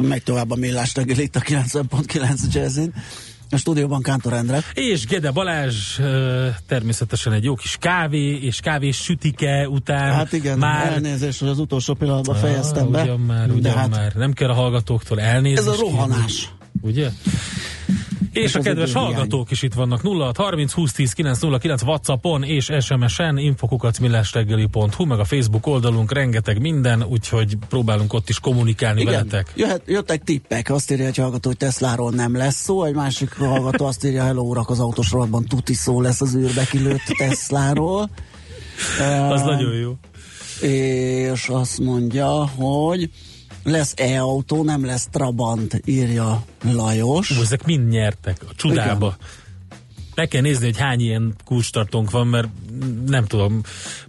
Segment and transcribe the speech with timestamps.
[0.00, 2.94] Megy tovább a millás reggel itt a 90.9 Jazzin.
[3.50, 4.62] A stúdióban Kántor Endre.
[4.74, 6.00] És Gede Balázs,
[6.66, 10.12] természetesen egy jó kis kávé és kávés sütike után.
[10.12, 10.92] Hát igen, már...
[10.92, 13.02] elnézést, hogy az utolsó pillanatban fejeztem be.
[13.02, 14.12] Ugyan már, ugyan hát már.
[14.14, 15.68] Nem kell a hallgatóktól elnézést.
[15.68, 16.34] Ez a rohanás.
[16.36, 16.90] Kérni.
[16.90, 17.10] Ugye?
[18.32, 23.38] És a kedves hallgatók is itt vannak 06 30 20 10 909 Whatsappon és SMS-en
[23.38, 29.52] infokukacmillásreggeli.hu meg a Facebook oldalunk rengeteg minden, úgyhogy próbálunk ott is kommunikálni Igen, veletek.
[29.56, 33.86] Jöhet, jöttek tippek, azt írja egy hallgató, hogy Tesláról nem lesz szó, egy másik hallgató
[33.86, 38.10] azt írja, hello urak, az autós rovatban tuti szó lesz az űrbe kilőtt Tesláról.
[39.30, 39.96] az uh, nagyon jó.
[40.68, 43.10] És azt mondja, hogy
[43.62, 47.30] lesz e-autó, nem lesz Trabant, írja Lajos.
[47.30, 49.06] Ú, ezek mind nyertek a csudába.
[49.06, 49.40] Igen.
[50.14, 52.48] Meg kell nézni, hogy hány ilyen kulcstartónk van, mert
[53.06, 53.60] nem tudom,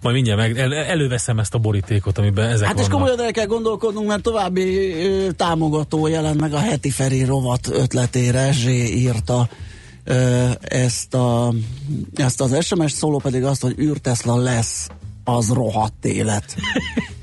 [0.01, 2.89] majd mindjárt meg, el, előveszem ezt a borítékot, amiben ezek Hát vannak.
[2.89, 7.67] és komolyan el kell gondolkodnunk, mert további ö, támogató jelent meg a heti Feri rovat
[7.71, 9.49] ötletére, Zsé írta
[10.03, 11.53] ö, ezt, a,
[12.15, 14.87] ezt az SMS, szóló pedig azt, hogy űrteszla lesz,
[15.23, 16.55] az rohadt élet.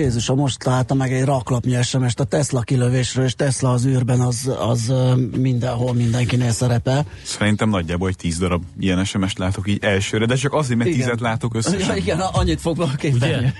[0.00, 4.50] Jézus, most láttam meg egy raklapnyi sms a Tesla kilövésről, és Tesla az űrben az,
[4.58, 4.92] az
[5.36, 7.06] mindenhol mindenkinél szerepel.
[7.24, 11.00] Szerintem nagyjából egy tíz darab ilyen SMS-t látok így elsőre, de csak azért, mert igen.
[11.00, 11.88] tízet látok összesen.
[11.88, 13.54] Ja, igen, annyit fogok képzelni.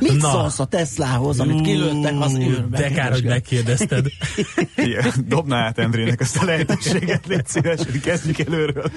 [0.00, 0.30] Mit Na.
[0.30, 2.80] szólsz a Teslahoz, amit kilőttek az űrben?
[2.80, 4.06] De kár, hogy megkérdezted.
[4.76, 8.90] Igen, dobná át Endrének ezt a lehetőséget, légy szíves, hogy kezdjük előről.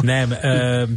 [0.00, 0.88] Nem, uh,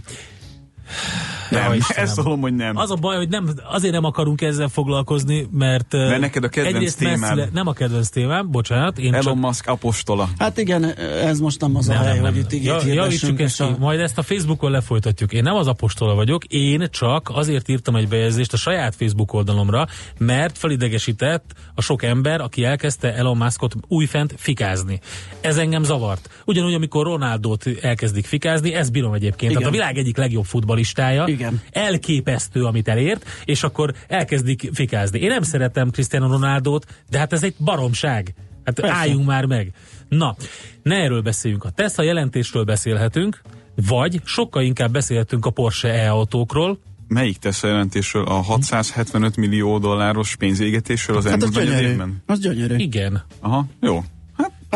[1.50, 2.78] nem, ja, ezt szólom, hogy nem.
[2.78, 5.94] Az a baj, hogy nem, azért nem akarunk ezzel foglalkozni, mert...
[5.94, 7.19] Mert neked a kedvenc témám.
[7.19, 8.97] Messzile, nem a kedvenc témám, bocsánat.
[8.97, 9.35] Én Elon csak...
[9.35, 10.29] Musk apostola.
[10.38, 13.62] Hát igen, ez most nem az nem, a hely, nem, hogy itt ja, javítsuk ezt,
[13.62, 13.75] a...
[13.79, 15.34] majd ezt a Facebookon lefolytatjuk.
[15.34, 19.88] Én nem az apostola vagyok, én csak azért írtam egy bejegyzést a saját Facebook oldalomra,
[20.18, 25.00] mert felidegesített a sok ember, aki elkezdte Elon Muskot újfent fikázni.
[25.41, 26.29] Ez engem zavart.
[26.45, 29.51] Ugyanúgy, amikor Ronaldot elkezdik fikázni, ez bírom egyébként.
[29.51, 29.56] Igen.
[29.56, 30.45] Tehát a világ egyik legjobb
[30.75, 31.25] futbalistája.
[31.28, 31.62] Igen.
[31.72, 35.19] Elképesztő, amit elért, és akkor elkezdik fikázni.
[35.19, 38.34] Én nem szeretem Cristiano Ronaldot, de hát ez egy baromság.
[38.63, 38.96] Hát Persze.
[38.96, 39.72] álljunk már meg.
[40.09, 40.36] Na,
[40.84, 41.63] ne erről beszéljünk.
[41.63, 43.41] A Tesla jelentésről beszélhetünk,
[43.88, 48.24] vagy sokkal inkább beszélhetünk a Porsche e-autókról, Melyik Tesla jelentésről?
[48.24, 51.88] A 675 millió dolláros pénzégetésről az hát elmúlt az gyönyörű.
[51.88, 52.24] évben?
[52.25, 52.75] Az gyönyörű.
[52.75, 53.24] Igen.
[53.40, 54.03] Aha, jó.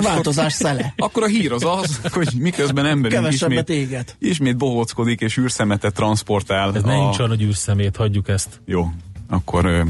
[0.05, 0.93] A változás szele.
[0.97, 4.15] Akkor a hír az az, hogy miközben emberünk ismét, éget.
[4.19, 6.75] ismét bohóckodik és űrszemetet transportál.
[6.75, 6.87] Ez a...
[6.87, 8.61] nincs olyan, hogy űrszemét, hagyjuk ezt.
[8.65, 8.91] Jó,
[9.29, 9.83] akkor ö,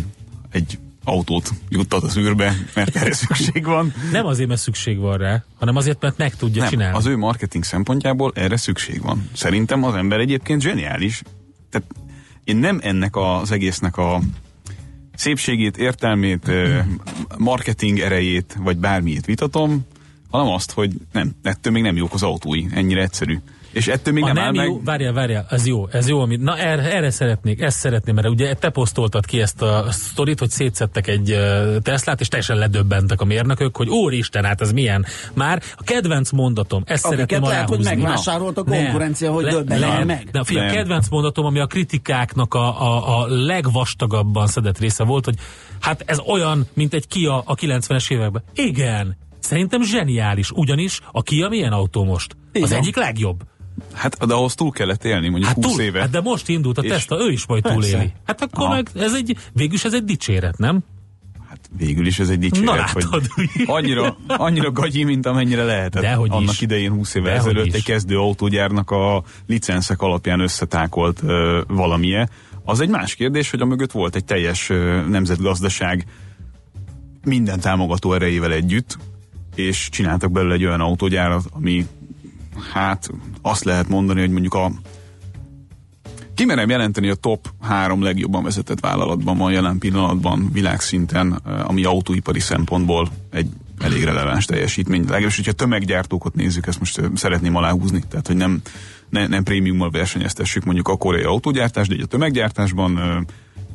[0.52, 3.94] egy autót juttat az űrbe, mert erre szükség van.
[4.12, 6.98] Nem azért, mert szükség van rá, hanem azért, mert meg tudja Nem, csinálni.
[6.98, 9.30] az ő marketing szempontjából erre szükség van.
[9.34, 11.22] Szerintem az ember egyébként zseniális.
[11.70, 11.88] Tehát
[12.44, 14.22] én nem ennek az egésznek a
[15.16, 16.52] szépségét, értelmét,
[17.38, 19.86] marketing erejét, vagy bármiét vitatom,
[20.32, 23.40] hanem azt, hogy nem, ettől még nem jók az autói, ennyire egyszerű.
[23.72, 24.84] És ettől még a nem, nem áll jó, meg...
[24.84, 28.54] Várjál, várjál, ez jó, ez jó, amit, na erre, erre szeretnék, ezt szeretném, mert ugye
[28.54, 33.26] te posztoltad ki ezt a sztorit, hogy szétszettek egy uh, Teslát, és teljesen ledöbbentek a
[33.26, 35.06] mérnökök, hogy úristen, hát ez milyen.
[35.34, 37.94] Már a kedvenc mondatom, ezt Akiket szeretném lehet, aláhúzni.
[37.94, 40.30] hogy megvásárolt a konkurencia, nem, hogy le, döbbenjen le, meg.
[40.32, 45.36] De a kedvenc mondatom, ami a kritikáknak a, a, a legvastagabban szedett része volt, hogy
[45.80, 48.44] hát ez olyan, mint egy Kia a 90-es években.
[48.54, 52.36] Igen, szerintem zseniális, ugyanis a Kia milyen autó most?
[52.54, 52.72] Az Igen.
[52.78, 53.44] egyik legjobb.
[53.94, 56.00] Hát, de ahhoz túl kellett élni, mondjuk Hát, 20 túl, éve.
[56.00, 57.78] hát de most indult a Tesla, ő is majd Persze.
[57.80, 58.14] túléli.
[58.26, 58.74] Hát akkor Aha.
[58.74, 60.84] meg ez egy, végülis ez egy dicséret, nem?
[61.50, 63.06] Hát végül is ez egy dicséret, Na hogy
[63.66, 66.02] annyira, annyira gagyi, mint amennyire lehetett.
[66.02, 66.62] Dehogy Annak is.
[66.62, 67.74] idején 20 éve Dehogy ezelőtt is.
[67.74, 72.30] egy kezdő autógyárnak a licenszek alapján összetákolt ö, valamie.
[72.64, 76.06] Az egy más kérdés, hogy a mögött volt egy teljes ö, nemzetgazdaság
[77.24, 78.98] minden támogató erejével együtt,
[79.60, 81.88] és csináltak belőle egy olyan autógyárat, ami
[82.74, 83.10] hát
[83.42, 84.72] azt lehet mondani, hogy mondjuk a
[86.40, 91.32] Kimerem jelenteni a top három legjobban vezetett vállalatban van jelen pillanatban világszinten,
[91.68, 95.02] ami autóipari szempontból egy elég releváns teljesítmény.
[95.02, 98.62] Legalábbis, hogyha tömeggyártókat nézzük, ezt most szeretném aláhúzni, tehát hogy nem,
[99.10, 103.26] ne, nem prémiummal versenyeztessük mondjuk a koreai autógyártást, de a tömeggyártásban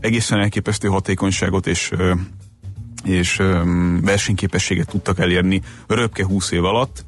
[0.00, 1.90] egészen elképesztő hatékonyságot és
[3.04, 3.42] és
[4.00, 7.04] versenyképességet tudtak elérni röpke 20 év alatt,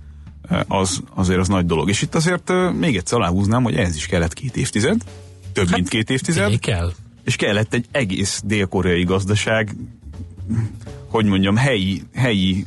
[0.68, 1.88] az azért az nagy dolog.
[1.88, 5.00] És itt azért még egyszer aláhúznám, hogy ehhez is kellett két évtized,
[5.52, 6.58] több hát, mint két évtized.
[6.58, 6.92] kell.
[7.24, 9.76] És kellett egy egész dél-koreai gazdaság,
[11.06, 12.64] hogy mondjam, helyi, helyi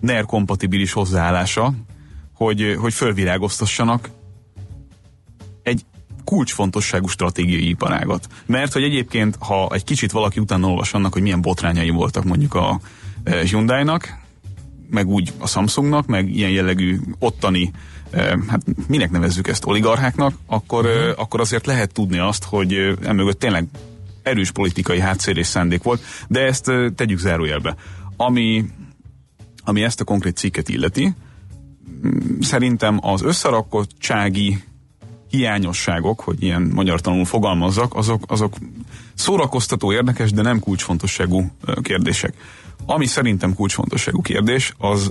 [0.00, 1.74] NER kompatibilis hozzáállása,
[2.34, 4.10] hogy, hogy fölvirágoztassanak
[6.24, 8.26] kulcsfontosságú stratégiai iparágat.
[8.46, 12.54] Mert hogy egyébként, ha egy kicsit valaki utána olvas annak, hogy milyen botrányai voltak mondjuk
[12.54, 12.80] a
[13.24, 14.18] Hyundai-nak,
[14.90, 17.72] meg úgy a Samsungnak, meg ilyen jellegű ottani
[18.46, 21.12] hát minek nevezzük ezt oligarcháknak, akkor, uh-huh.
[21.16, 23.66] akkor azért lehet tudni azt, hogy emögött tényleg
[24.22, 27.76] erős politikai hátszél és szándék volt, de ezt tegyük zárójelbe.
[28.16, 28.64] Ami,
[29.64, 31.14] ami ezt a konkrét cikket illeti,
[32.40, 34.62] szerintem az összerakottsági
[35.30, 38.54] hiányosságok, hogy ilyen magyar tanul fogalmazzak, azok, azok
[39.14, 41.50] szórakoztató, érdekes, de nem kulcsfontosságú
[41.82, 42.34] kérdések.
[42.86, 45.10] Ami szerintem kulcsfontosságú kérdés, az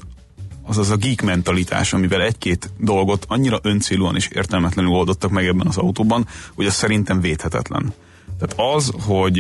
[0.69, 5.68] az az a geek mentalitás, amivel egy-két dolgot annyira öncélúan és értelmetlenül oldottak meg ebben
[5.68, 7.94] az autóban, hogy az szerintem védhetetlen.
[8.39, 9.39] Tehát az, hogy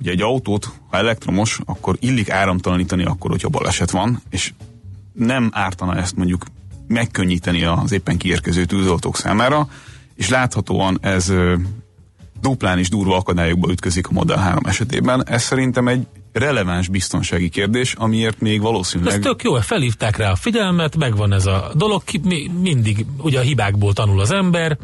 [0.00, 4.52] ugye egy autót, ha elektromos, akkor illik áramtalanítani akkor, hogyha baleset van, és
[5.12, 6.44] nem ártana ezt mondjuk
[6.88, 9.68] megkönnyíteni az éppen kiérkező tűzoltók számára,
[10.14, 11.32] és láthatóan ez
[12.40, 15.26] duplán is durva akadályokba ütközik a Model 3 esetében.
[15.26, 19.14] Ez szerintem egy releváns biztonsági kérdés, amiért még valószínűleg...
[19.14, 23.38] Ez tök jó, felhívták rá a figyelmet, megvan ez a dolog, ki, mi, mindig ugye
[23.38, 24.78] a hibákból tanul az ember,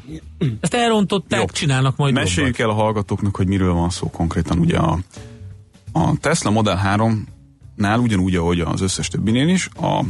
[0.61, 1.47] ezt elrontották, jó.
[1.47, 2.75] csinálnak majd Meséljük jobbat.
[2.77, 4.59] el a hallgatóknak, hogy miről van szó konkrétan.
[4.59, 4.99] Ugye a,
[5.93, 6.81] a Tesla Model
[7.77, 10.05] 3-nál ugyanúgy, ahogy az összes többinél is, a,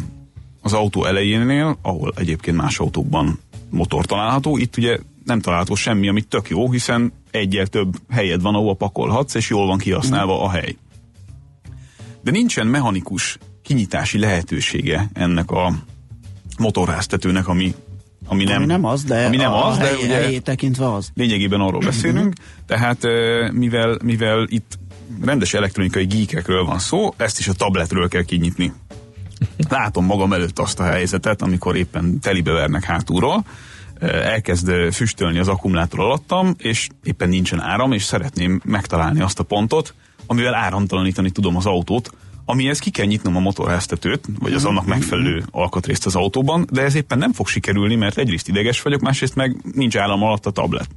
[0.63, 3.39] az autó elejénél, ahol egyébként más autókban
[3.71, 8.55] motor található, itt ugye nem található semmi, ami tök jó, hiszen egyel több helyed van,
[8.55, 10.77] ahol pakolhatsz, és jól van kihasználva a hely
[12.23, 15.73] de nincsen mechanikus kinyitási lehetősége ennek a
[16.59, 17.75] motorháztetőnek, ami
[18.27, 20.93] ami nem, ami nem az, de, ami nem a az, de hely, ugye helyét tekintve
[20.93, 21.11] az.
[21.15, 22.35] Lényegében arról beszélünk,
[22.67, 22.99] tehát
[23.53, 24.79] mivel, mivel itt
[25.25, 28.73] rendes elektronikai gíkekről van szó, ezt is a tabletről kell kinyitni.
[29.69, 33.45] Látom magam előtt azt a helyzetet, amikor éppen telibe vernek hátulról,
[34.01, 39.95] elkezd füstölni az akkumulátor alattam, és éppen nincsen áram, és szeretném megtalálni azt a pontot,
[40.27, 42.11] amivel áramtalanítani tudom az autót,
[42.45, 46.95] amihez ki kell nyitnom a motorháztetőt, vagy az annak megfelelő alkatrészt az autóban, de ez
[46.95, 50.89] éppen nem fog sikerülni, mert egyrészt ideges vagyok, másrészt meg nincs állam alatt a tablet.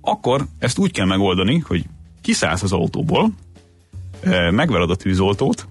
[0.00, 1.84] Akkor ezt úgy kell megoldani, hogy
[2.22, 3.32] kiszállsz az autóból,
[4.50, 5.68] megveled a tűzoltót,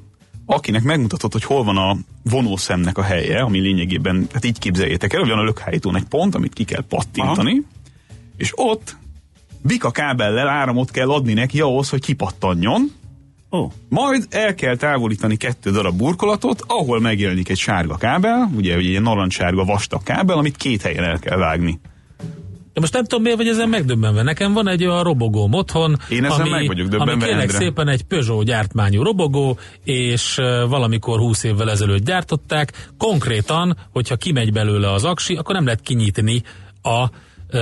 [0.56, 5.20] akinek megmutatod, hogy hol van a vonószemnek a helye, ami lényegében, hát így képzeljétek el,
[5.20, 7.62] hogy van a lökhájtón egy pont, amit ki kell pattintani, Aha.
[8.38, 8.96] és ott
[9.62, 12.92] bika kábellel áramot kell adni neki ahhoz, hogy kipattanjon,
[13.52, 13.72] Oh.
[13.90, 19.02] Majd el kell távolítani kettő darab burkolatot, ahol megjelenik egy sárga kábel, ugye, ugye egy
[19.02, 21.80] narancssárga vastag kábel, amit két helyen el kell vágni.
[22.74, 24.22] De most nem tudom, miért vagy ezen megdöbbenve.
[24.22, 27.88] Nekem van egy olyan robogó otthon, Én ezen ami, meg vagyok döbbenve, ami kérlek szépen
[27.88, 30.36] egy Peugeot gyártmányú robogó, és
[30.68, 32.90] valamikor 20 évvel ezelőtt gyártották.
[32.98, 36.44] Konkrétan, hogyha kimegy belőle az aksi, akkor nem lehet kinyitni
[36.82, 37.10] a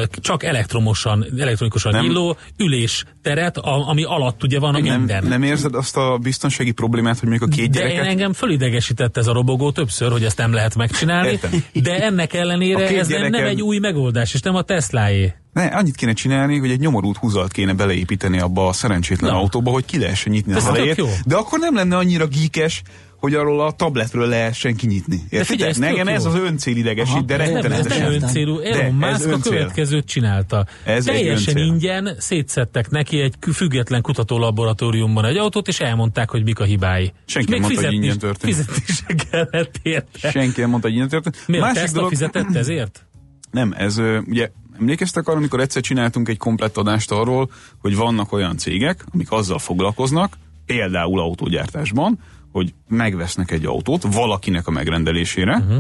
[0.09, 2.01] csak elektromosan, elektronikusan nem.
[2.01, 5.23] nyíló ülés teret, a, ami alatt ugye van a nem, minden.
[5.23, 8.03] Nem érzed azt a biztonsági problémát, hogy még a két de gyereket...
[8.03, 11.63] De engem fölidegesített ez a robogó többször, hogy ezt nem lehet megcsinálni, Értem.
[11.73, 13.31] de ennek ellenére ez gyereken...
[13.31, 15.33] nem egy új megoldás, és nem a Tesláé.
[15.53, 19.37] Ne, annyit kéne csinálni, hogy egy nyomorult húzalt kéne beleépíteni abba a szerencsétlen Na.
[19.37, 21.03] autóba, hogy ki lehessen nyitni az elejét.
[21.25, 22.81] De akkor nem lenne annyira gíkes,
[23.17, 25.21] hogy arról a tabletről lehessen kinyitni.
[25.29, 27.91] De figyelj, ez Nekem ez az öncél idegesít, de rettenetesen.
[27.91, 28.59] Ez nem öncélú.
[28.59, 30.65] Elon Musk a következőt csinálta.
[30.83, 36.63] Ez Teljesen ingyen szétszettek neki egy független kutatólaboratóriumban egy autót, és elmondták, hogy mik a
[36.63, 37.13] hibái.
[37.25, 38.53] Senki nem mondta, hogy ingyen történt.
[38.53, 40.29] Fizetésre kellett érte.
[40.29, 41.47] Senki nem mondta, hogy ingyen történt.
[41.47, 42.09] Miért Másik Tesla dolog...
[42.09, 43.01] fizetett ezért?
[43.51, 48.57] Nem, ez ugye Emlékeztek arra, amikor egyszer csináltunk egy komplett adást arról, hogy vannak olyan
[48.57, 52.19] cégek, amik azzal foglalkoznak, például autógyártásban,
[52.57, 55.77] hogy megvesznek egy autót valakinek a megrendelésére, uh-huh.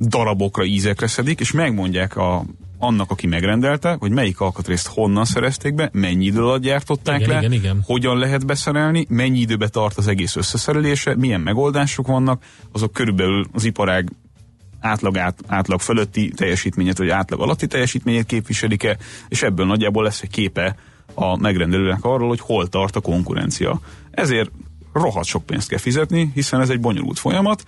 [0.00, 2.44] darabokra, ízekre szedik, és megmondják a,
[2.78, 7.38] annak, aki megrendelte, hogy melyik alkatrészt honnan szerezték be, mennyi idő alatt gyártották igen, le,
[7.38, 7.82] igen, igen.
[7.84, 13.64] hogyan lehet beszerelni, mennyi időbe tart az egész összeszerelése, milyen megoldások vannak, azok körülbelül az
[13.64, 14.12] iparág
[14.80, 18.96] átlag, át, átlag fölötti teljesítményet, vagy átlag alatti teljesítményet képviselik-e,
[19.28, 20.76] és ebből nagyjából lesz egy képe
[21.14, 23.80] a megrendelőnek arról, hogy hol tart a konkurencia.
[24.10, 24.50] Ezért
[24.94, 27.64] rohadt sok pénzt kell fizetni, hiszen ez egy bonyolult folyamat,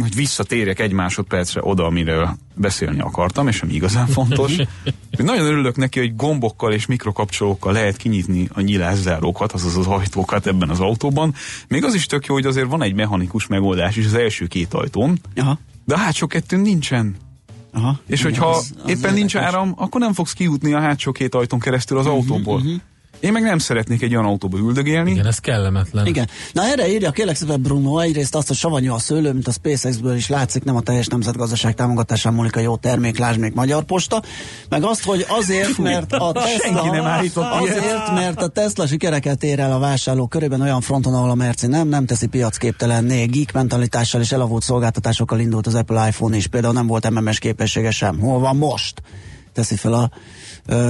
[0.00, 4.56] hogy visszatérjek egy másodpercre oda, amiről beszélni akartam, és ami igazán fontos.
[5.10, 10.70] Nagyon örülök neki, hogy gombokkal és mikrokapcsolókkal lehet kinyitni a nyilászárókat, azaz az ajtókat ebben
[10.70, 11.34] az autóban.
[11.68, 14.74] Még az is tök jó, hogy azért van egy mechanikus megoldás is az első két
[14.74, 15.58] ajtón, Aha.
[15.84, 17.16] de a hátsó kettőn nincsen.
[17.72, 17.98] Aha.
[18.06, 21.58] És hogyha az, az éppen nincs áram, akkor nem fogsz kijutni a hátsó két ajtón
[21.58, 22.56] keresztül az uh-huh, autóból.
[22.56, 22.80] Uh-huh.
[23.24, 25.10] Én meg nem szeretnék egy olyan autóba üldögélni.
[25.10, 26.06] Igen, ez kellemetlen.
[26.06, 26.28] Igen.
[26.52, 30.16] Na erre írja kérlek szépen Bruno, egyrészt azt, hogy savanyú a szőlő, mint a SpaceX-ből
[30.16, 34.22] is látszik, nem a teljes nemzetgazdaság támogatásán múlik a jó termék, lásd még Magyar Posta,
[34.68, 37.04] meg azt, hogy azért, mert a Tesla, nem
[37.36, 41.66] azért, mert a Tesla sikereket ér el a vásárlók körében olyan fronton, ahol a Merci
[41.66, 46.74] nem, nem teszi piacképtelenné, geek mentalitással és elavult szolgáltatásokkal indult az Apple iPhone is, például
[46.74, 48.18] nem volt MMS képessége sem.
[48.18, 49.02] Hol van most?
[49.52, 50.10] Teszi fel a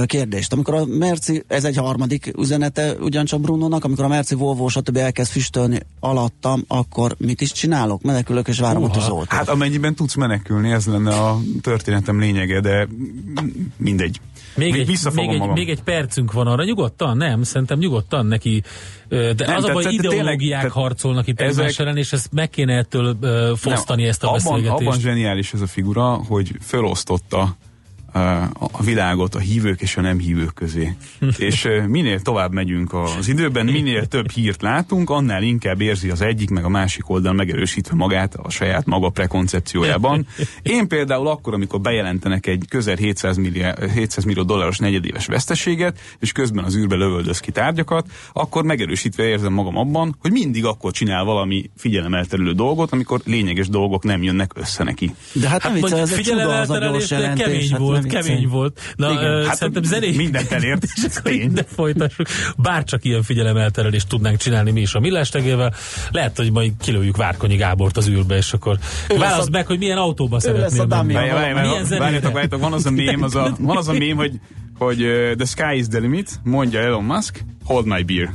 [0.05, 0.53] kérdést.
[0.53, 4.97] Amikor a Merci, ez egy harmadik üzenete ugyancsak Brunónak, amikor a Merci, Volvo, stb.
[4.97, 8.01] elkezd füstölni alattam, akkor mit is csinálok?
[8.01, 8.91] Menekülök és várom Uha.
[8.91, 9.31] a tűzoltót.
[9.31, 12.87] Hát amennyiben tudsz menekülni, ez lenne a történetem lényege, de
[13.77, 14.19] mindegy.
[14.55, 18.63] Még, még, egy, még, egy, még egy percünk van arra, nyugodtan, nem, szerintem nyugodtan neki,
[19.09, 22.49] de nem, az a baj, ideológiák tényleg, harcolnak itt ezek, egymás ellen, és ezt meg
[22.49, 24.87] kéne ettől uh, fosztani nem, ezt a abban, beszélgetést.
[24.87, 27.57] Abban zseniális ez a figura, hogy felosztotta
[28.59, 30.95] a világot a hívők és a nem hívők közé.
[31.37, 36.49] és minél tovább megyünk az időben, minél több hírt látunk, annál inkább érzi az egyik,
[36.49, 40.27] meg a másik oldal megerősítve magát a saját maga prekoncepciójában.
[40.61, 46.31] Én például akkor, amikor bejelentenek egy közel 700 millió, 700 millió dolláros negyedéves veszteséget, és
[46.31, 51.23] közben az űrbe lövöldöz ki tárgyakat, akkor megerősítve érzem magam abban, hogy mindig akkor csinál
[51.23, 55.15] valami figyelemelterülő dolgot, amikor lényeges dolgok nem jönnek össze neki.
[55.33, 57.45] De hát, hát nem vicce, ez egy csuda az a gyors jelentés.
[57.45, 58.79] Kemény hát volt kemény volt.
[58.95, 60.17] Na, Igen, uh, hát szerintem zenét...
[60.17, 60.85] Mindent elért.
[61.53, 62.27] De folytassuk.
[62.57, 65.73] Bárcsak ilyen figyelemelterelést tudnánk csinálni mi is a millástegével.
[66.11, 68.77] Lehet, hogy majd kilőjük Várkonyi Gábort az űrbe, és akkor
[69.17, 71.13] válaszd meg, hogy milyen autóba szeretnél menni.
[71.97, 74.39] Várjatok, várjatok, van az a mém, az a, van az a mém, hogy,
[74.77, 78.33] hogy uh, the sky is the limit, mondja Elon Musk, hold my beer.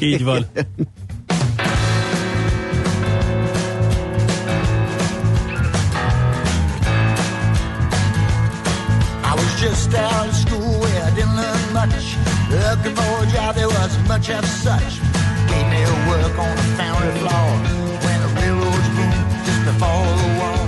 [0.00, 0.46] Így van.
[9.64, 12.04] Just out of school where I didn't learn much.
[12.52, 14.92] Looking for a job, there wasn't much of such.
[15.48, 17.48] Gave me a work on the foundry floor
[18.04, 20.60] when the railroads boomed just before the war.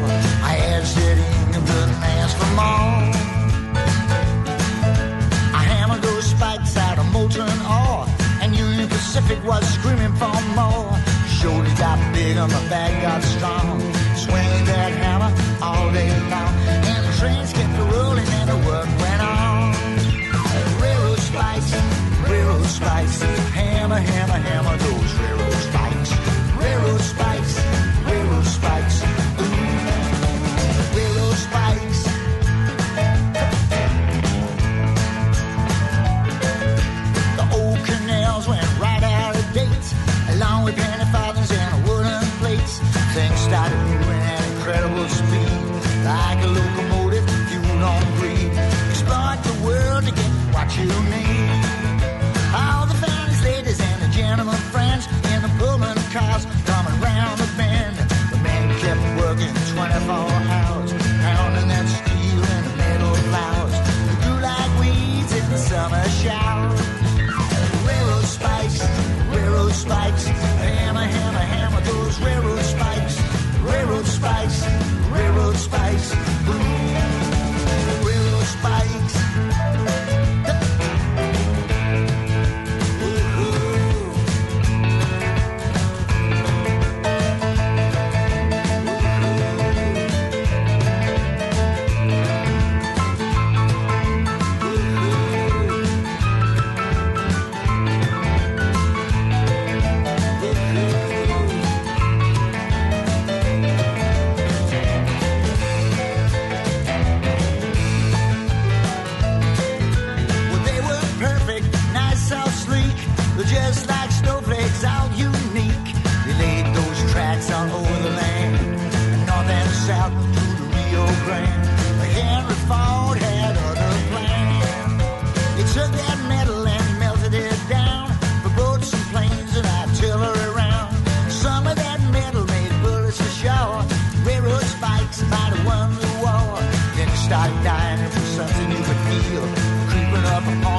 [0.50, 1.18] I had in
[1.54, 1.98] and couldn't
[2.40, 2.96] for more.
[5.60, 8.06] I hammered those spikes out of molten ore,
[8.40, 10.88] and Union Pacific was screaming for more.
[11.38, 13.78] Shoulders got big and my back got strong.
[14.24, 16.52] Swinging that hammer all day long,
[16.88, 17.75] and the trains kept
[18.46, 19.74] the work went on.
[20.80, 21.72] Railroad spikes,
[22.28, 23.20] railroad spikes,
[23.58, 26.10] hammer, hammer, hammer those railroad spikes.
[26.62, 27.55] Railroad spikes,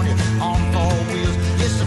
[0.05, 1.35] you on four wheels.
[1.61, 1.85] It's a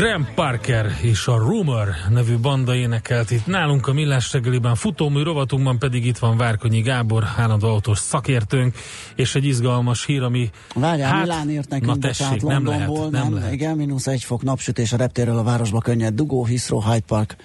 [0.00, 5.78] Graham Parker és a Rumor nevű banda énekelt itt nálunk a Millás reggeliben, futómű rovatunkban
[5.78, 8.74] pedig itt van Várkonyi Gábor, állandó autós szakértőnk,
[9.14, 10.50] és egy izgalmas hír, ami...
[10.74, 13.52] Várjál, hát, Milán írt nekünk, na tessék, nem lehet, nem, nem, lehet.
[13.52, 17.36] Igen, mínusz egy fok napsütés a reptéről a városba könnyed dugó, Heathrow, Hyde Park.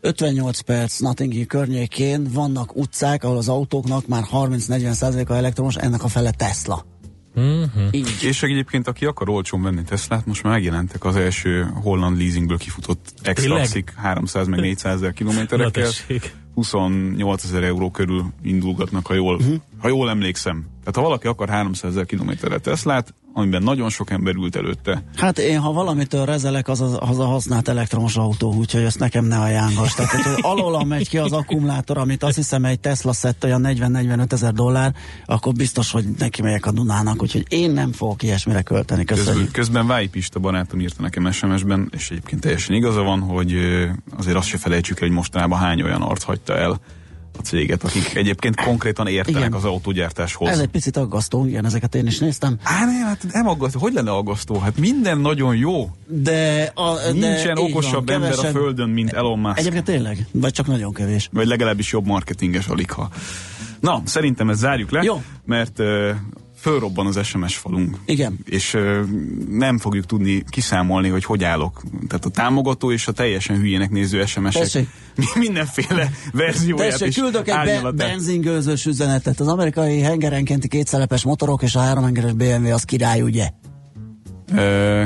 [0.00, 6.04] 58 perc Notting Hill környékén vannak utcák, ahol az autóknak már 30-40 a elektromos, ennek
[6.04, 6.93] a fele Tesla.
[7.40, 7.88] Mm-hmm.
[7.90, 8.16] Így.
[8.22, 13.14] És egyébként, aki akar olcsón venni Teslát, most már megjelentek az első holland leasingből kifutott
[13.34, 15.84] X-Taxik 300 meg 400 ezer kilométerekkel.
[15.84, 16.34] tessék.
[16.54, 19.54] 28 ezer euró körül indulgatnak, ha jól, uh-huh.
[19.84, 20.66] Ha jól emlékszem.
[20.80, 25.38] Tehát ha valaki akar 300 ezer kilométerre Teslát, amiben nagyon sok ember ült előtte, Hát
[25.38, 29.38] én, ha valamitől rezelek, az a, az a használt elektromos autó, úgyhogy ezt nekem ne
[29.38, 29.94] ajánlass.
[29.94, 34.32] Tehát, hogy alóla megy ki az akkumulátor, amit azt hiszem egy Tesla szett olyan 40-45
[34.32, 39.04] ezer dollár, akkor biztos, hogy neki megyek a Dunának, úgyhogy én nem fogok ilyesmire költeni.
[39.04, 39.52] Közben, Köszönjük.
[39.52, 43.54] közben Váj Pista barátom írta nekem SMS-ben, és egyébként teljesen igaza van, hogy
[44.16, 46.80] azért azt se felejtsük el, hogy mostanában hány olyan arc hagyta el
[47.42, 49.52] céget, akik egyébként konkrétan értenek Igen.
[49.52, 50.48] az autógyártáshoz.
[50.48, 52.56] Ez egy picit aggasztó, igen, ezeket én is néztem.
[52.62, 53.78] Á, nem, hát nem aggasztó.
[53.78, 54.58] Hogy lenne aggasztó?
[54.58, 55.90] Hát minden nagyon jó.
[56.06, 59.58] De, a, de Nincsen így okosabb van, ember a földön, mint Elon Musk.
[59.58, 61.28] Egyébként tényleg, vagy csak nagyon kevés.
[61.32, 63.08] Vagy legalábbis jobb marketinges alig, ha.
[63.80, 65.22] Na, szerintem ezt zárjuk le, Jó.
[65.44, 66.10] mert uh,
[66.64, 67.96] fölrobban az SMS falunk.
[68.06, 68.38] Igen.
[68.44, 69.00] És uh,
[69.48, 71.82] nem fogjuk tudni kiszámolni, hogy hogy állok.
[72.08, 74.88] Tehát a támogató és a teljesen hülyének néző SMS-ek Tessék.
[75.16, 79.40] mi- mindenféle verzióját Tessék, és küldök egy be- benzingőzős üzenetet.
[79.40, 83.50] Az amerikai hengerenkénti kétszelepes motorok és a háromhengeres BMW az király, ugye?
[84.54, 85.04] Ö,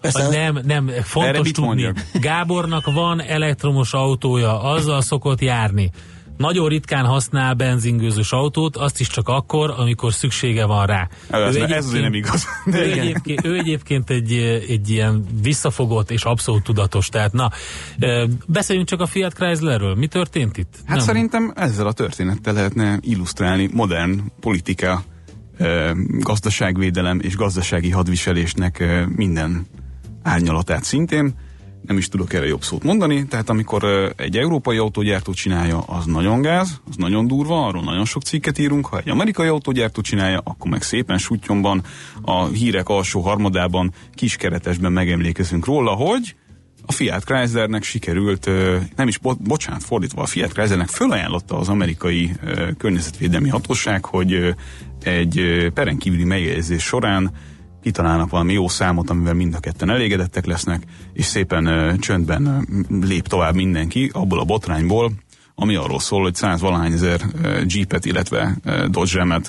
[0.00, 1.66] Persze, nem, nem, fontos tudni.
[1.68, 1.96] mondjak?
[2.20, 5.90] Gábornak van elektromos autója, azzal szokott járni.
[6.36, 11.08] Nagyon ritkán használ benzingőzős autót, azt is csak akkor, amikor szüksége van rá.
[11.30, 12.46] ez, Ő ez azért nem igaz.
[12.64, 12.98] De Ő igen.
[12.98, 14.32] egyébként, ő egyébként egy,
[14.68, 17.08] egy ilyen visszafogott és abszolút tudatos.
[17.08, 17.50] Tehát na,
[18.46, 19.94] beszéljünk csak a Fiat Chryslerről.
[19.94, 20.74] Mi történt itt?
[20.84, 25.02] Hát szerintem ezzel a történettel lehetne illusztrálni modern politika,
[26.08, 28.84] gazdaságvédelem és gazdasági hadviselésnek
[29.16, 29.66] minden
[30.22, 31.34] árnyalatát szintén.
[31.86, 33.26] Nem is tudok erre jobb szót mondani.
[33.26, 38.22] Tehát amikor egy európai autógyártó csinálja, az nagyon gáz, az nagyon durva, arról nagyon sok
[38.22, 38.86] cikket írunk.
[38.86, 41.82] Ha egy amerikai autógyártó csinálja, akkor meg szépen sutyomban,
[42.22, 46.34] a hírek alsó harmadában, kiskeretesben megemlékezünk róla, hogy
[46.86, 48.50] a Fiat Chryslernek sikerült,
[48.96, 52.32] nem is, bo- bocsánat, fordítva, a Fiat Chryslernek fölajánlotta az amerikai
[52.78, 54.54] környezetvédelmi hatóság, hogy
[55.02, 57.30] egy ö, peren kívüli megjegyzés során
[57.86, 63.06] kitalálnak valami jó számot, amivel mind a ketten elégedettek lesznek, és szépen ö, csöndben ö,
[63.06, 65.12] lép tovább mindenki abból a botrányból,
[65.54, 67.20] ami arról szól, hogy 100 valahány ezer
[67.66, 69.40] Jeepet, illetve ö, Dodge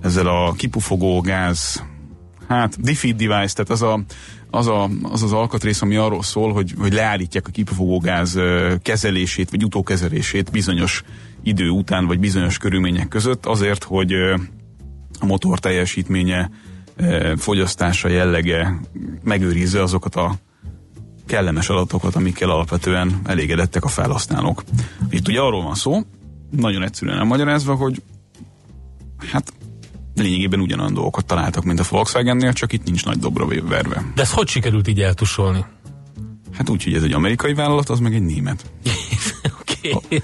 [0.00, 1.82] ezzel a kipufogó gáz
[2.48, 4.00] Hát, defeat device, tehát az, a,
[4.50, 8.38] az, a, az az alkatrész, ami arról szól, hogy, hogy leállítják a kipufogógáz
[8.82, 11.02] kezelését, vagy utókezelését bizonyos
[11.42, 14.12] idő után, vagy bizonyos körülmények között, azért, hogy
[15.20, 16.50] a motor teljesítménye,
[17.36, 18.80] fogyasztása, jellege
[19.22, 20.34] megőrizze azokat a
[21.26, 24.62] kellemes adatokat, amikkel alapvetően elégedettek a felhasználók.
[25.10, 26.00] Itt ugye arról van szó,
[26.50, 28.02] nagyon egyszerűen elmagyarázva, hogy
[29.32, 29.52] hát
[30.14, 34.04] lényegében ugyanolyan dolgokat találtak, mint a Volkswagennél, csak itt nincs nagy dobra verve.
[34.14, 35.64] De ezt hogy sikerült így eltusolni?
[36.52, 38.70] Hát úgy, hogy ez egy amerikai vállalat, az meg egy német.
[39.60, 39.92] Oké.
[39.92, 40.22] Okay.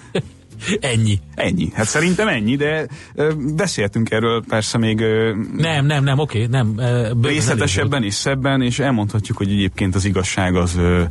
[0.80, 1.18] Ennyi.
[1.34, 1.70] Ennyi.
[1.74, 6.74] Hát szerintem ennyi, de ö, beszéltünk erről persze még ö, Nem, nem, nem, oké, nem.
[6.76, 11.02] ö, részletesebben és szebben, és elmondhatjuk, hogy egyébként az igazság az, ö,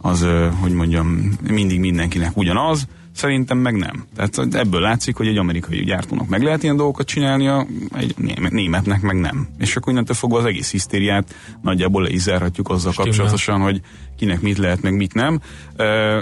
[0.00, 4.04] az ö, hogy mondjam, mindig mindenkinek ugyanaz, Szerintem meg nem.
[4.16, 9.00] Tehát ebből látszik, hogy egy amerikai gyártónak meg lehet ilyen dolgokat csinálnia, egy német, németnek
[9.00, 9.48] meg nem.
[9.58, 13.10] És akkor innentől fogva az egész hisztériát nagyjából le is zárhatjuk azzal Stimmel.
[13.10, 13.80] kapcsolatosan, hogy
[14.16, 15.40] kinek mit lehet, meg mit nem.
[15.76, 16.20] Ö,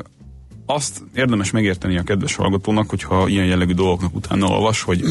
[0.71, 5.05] azt érdemes megérteni a kedves hallgatónak, hogyha ilyen jellegű dolgoknak utána olvas, hogy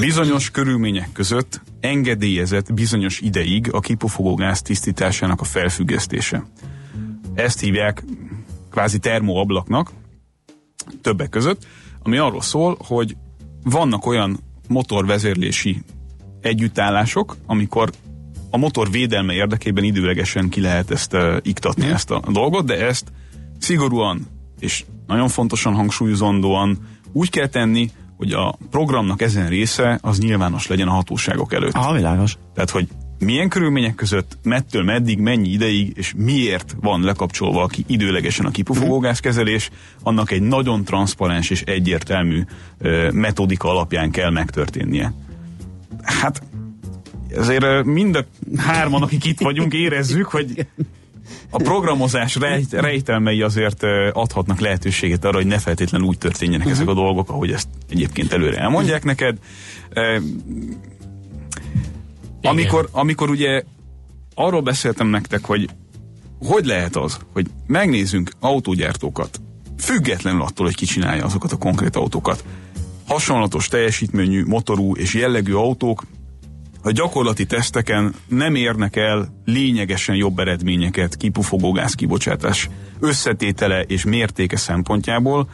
[0.00, 6.46] bizonyos körülmények között engedélyezett bizonyos ideig a kipufogógáz tisztításának a felfüggesztése.
[7.34, 8.04] Ezt hívják
[8.70, 9.92] kvázi termoablaknak,
[11.02, 11.66] többek között,
[12.02, 13.16] ami arról szól, hogy
[13.62, 15.82] vannak olyan motorvezérlési
[16.40, 17.90] együttállások, amikor
[18.50, 23.12] a motor védelme érdekében időlegesen ki lehet ezt uh, iktatni, ezt a dolgot, de ezt
[23.58, 26.78] szigorúan és nagyon fontosan hangsúlyozandóan
[27.12, 31.72] úgy kell tenni, hogy a programnak ezen része az nyilvános legyen a hatóságok előtt.
[31.72, 32.36] Ah, világos.
[32.54, 32.88] Tehát, hogy
[33.18, 39.70] milyen körülmények között, mettől meddig, mennyi ideig, és miért van lekapcsolva ki, időlegesen a kipufogógázkezelés,
[40.02, 42.42] annak egy nagyon transzparens és egyértelmű
[42.78, 45.12] ö, metodika alapján kell megtörténnie.
[46.02, 46.42] Hát
[47.36, 48.24] ezért mind a
[48.56, 50.66] hárman, akik itt vagyunk, érezzük, hogy
[51.50, 56.94] a programozás rejt, rejtelmei azért adhatnak lehetőséget arra, hogy ne feltétlenül úgy történjenek ezek a
[56.94, 59.38] dolgok, ahogy ezt egyébként előre elmondják neked.
[59.90, 60.16] Ö,
[62.42, 63.62] amikor, amikor ugye
[64.34, 65.68] arról beszéltem nektek, hogy
[66.38, 69.40] hogy lehet az, hogy megnézzünk autógyártókat,
[69.78, 72.44] függetlenül attól, hogy ki csinálja azokat a konkrét autókat.
[73.06, 76.02] Hasonlatos teljesítményű, motorú és jellegű autók
[76.86, 82.68] a gyakorlati teszteken nem érnek el lényegesen jobb eredményeket kipufogógáz kibocsátás
[83.00, 85.48] összetétele és mértéke szempontjából,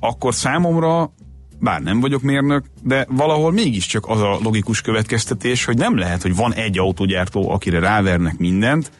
[0.00, 1.12] akkor számomra,
[1.60, 6.36] bár nem vagyok mérnök, de valahol mégiscsak az a logikus következtetés, hogy nem lehet, hogy
[6.36, 8.90] van egy autógyártó, akire rávernek mindent,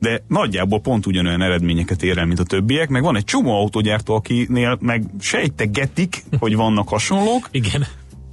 [0.00, 4.14] de nagyjából pont ugyanolyan eredményeket ér el, mint a többiek, meg van egy csomó autógyártó,
[4.14, 7.86] akinél meg sejtegetik, hogy vannak hasonlók, Igen.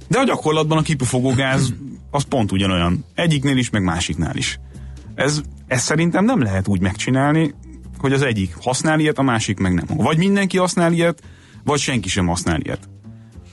[0.08, 1.74] de a gyakorlatban a kipufogógáz
[2.12, 3.04] az pont ugyanolyan.
[3.14, 4.58] Egyiknél is, meg másiknál is.
[5.14, 7.54] Ez, ez szerintem nem lehet úgy megcsinálni,
[7.98, 9.84] hogy az egyik használ ilyet, a másik meg nem.
[9.96, 11.22] Vagy mindenki használ ilyet,
[11.64, 12.88] vagy senki sem használ ilyet.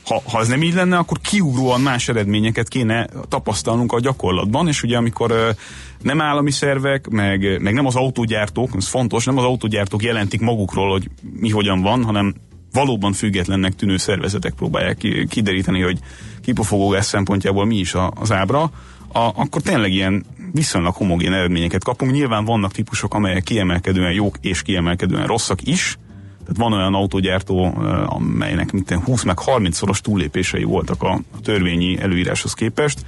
[0.06, 4.84] Ha, ha ez nem így lenne, akkor kiugróan más eredményeket kéne tapasztalnunk a gyakorlatban, és
[4.84, 5.56] ugye amikor
[6.02, 10.91] nem állami szervek, meg, meg nem az autógyártók, ez fontos, nem az autógyártók jelentik magukról,
[10.91, 12.36] hogy mi hogyan van, hanem
[12.74, 16.00] valóban függetlennek tűnő szervezetek próbálják ki- kideríteni, hogy
[16.50, 18.62] kipufogógáz szempontjából mi is a, az ábra,
[19.14, 22.12] a, akkor tényleg ilyen viszonylag homogén eredményeket kapunk.
[22.12, 25.98] Nyilván vannak típusok, amelyek kiemelkedően jók és kiemelkedően rosszak is,
[26.40, 27.74] tehát van olyan autógyártó,
[28.06, 33.06] amelynek minden 20 meg 30 szoros túllépései voltak a, törvényi előíráshoz képest,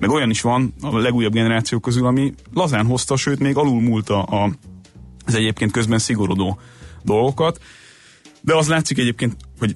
[0.00, 4.50] meg olyan is van a legújabb generációk közül, ami lazán hozta, sőt még alulmúlta a,
[5.26, 6.58] az egyébként közben szigorodó
[7.02, 7.60] dolgokat,
[8.40, 9.74] de az látszik egyébként, hogy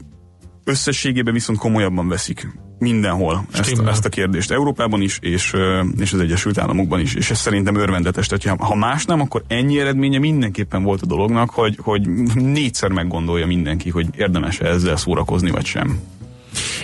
[0.65, 2.47] összességében viszont komolyabban veszik
[2.79, 3.91] mindenhol ezt, Stimmel.
[3.91, 4.51] ezt a kérdést.
[4.51, 5.53] Európában is, és,
[5.99, 8.27] és az Egyesült Államokban is, és ez szerintem örvendetes.
[8.27, 12.91] Tehát, ha- ha más nem, akkor ennyi eredménye mindenképpen volt a dolognak, hogy, hogy négyszer
[12.91, 16.01] meggondolja mindenki, hogy érdemes-e ezzel szórakozni, vagy sem.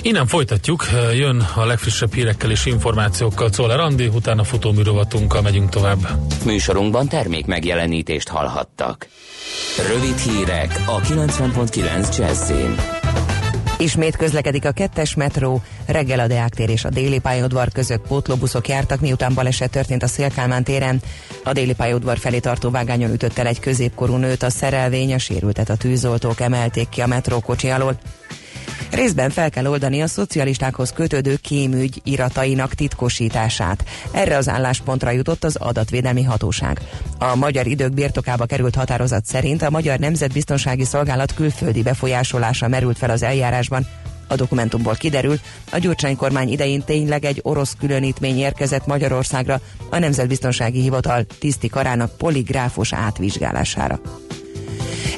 [0.03, 6.09] Innen folytatjuk, jön a legfrissebb hírekkel és információkkal Czoller Andi, utána futóműrovatunkkal megyünk tovább.
[6.45, 9.09] Műsorunkban termék megjelenítést hallhattak.
[9.89, 12.75] Rövid hírek a 90.9 Jazzin.
[13.79, 18.69] Ismét közlekedik a kettes metró, reggel a Deák tér és a déli pályaudvar között pótlóbuszok
[18.69, 21.01] jártak, miután baleset történt a Szélkálmán téren.
[21.45, 25.69] A déli pályaudvar felé tartó vágányon ütött el egy középkorú nőt, a szerelvény, a sérültet
[25.69, 27.99] a tűzoltók emelték ki a metrókocsi alól.
[28.95, 33.85] Részben fel kell oldani a szocialistákhoz kötődő kémügy iratainak titkosítását.
[34.11, 36.81] Erre az álláspontra jutott az adatvédelmi hatóság.
[37.19, 43.11] A magyar idők birtokába került határozat szerint a Magyar Nemzetbiztonsági Szolgálat külföldi befolyásolása merült fel
[43.11, 43.87] az eljárásban.
[44.29, 45.39] A dokumentumból kiderül,
[45.71, 52.17] a Gyurcsány kormány idején tényleg egy orosz különítmény érkezett Magyarországra a Nemzetbiztonsági Hivatal tiszti karának
[52.17, 54.01] poligráfos átvizsgálására.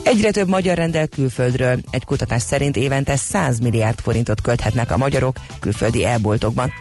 [0.03, 1.79] Egyre több magyar rendel külföldről.
[1.91, 6.73] Egy kutatás szerint évente 100 milliárd forintot költhetnek a magyarok külföldi elboltokban.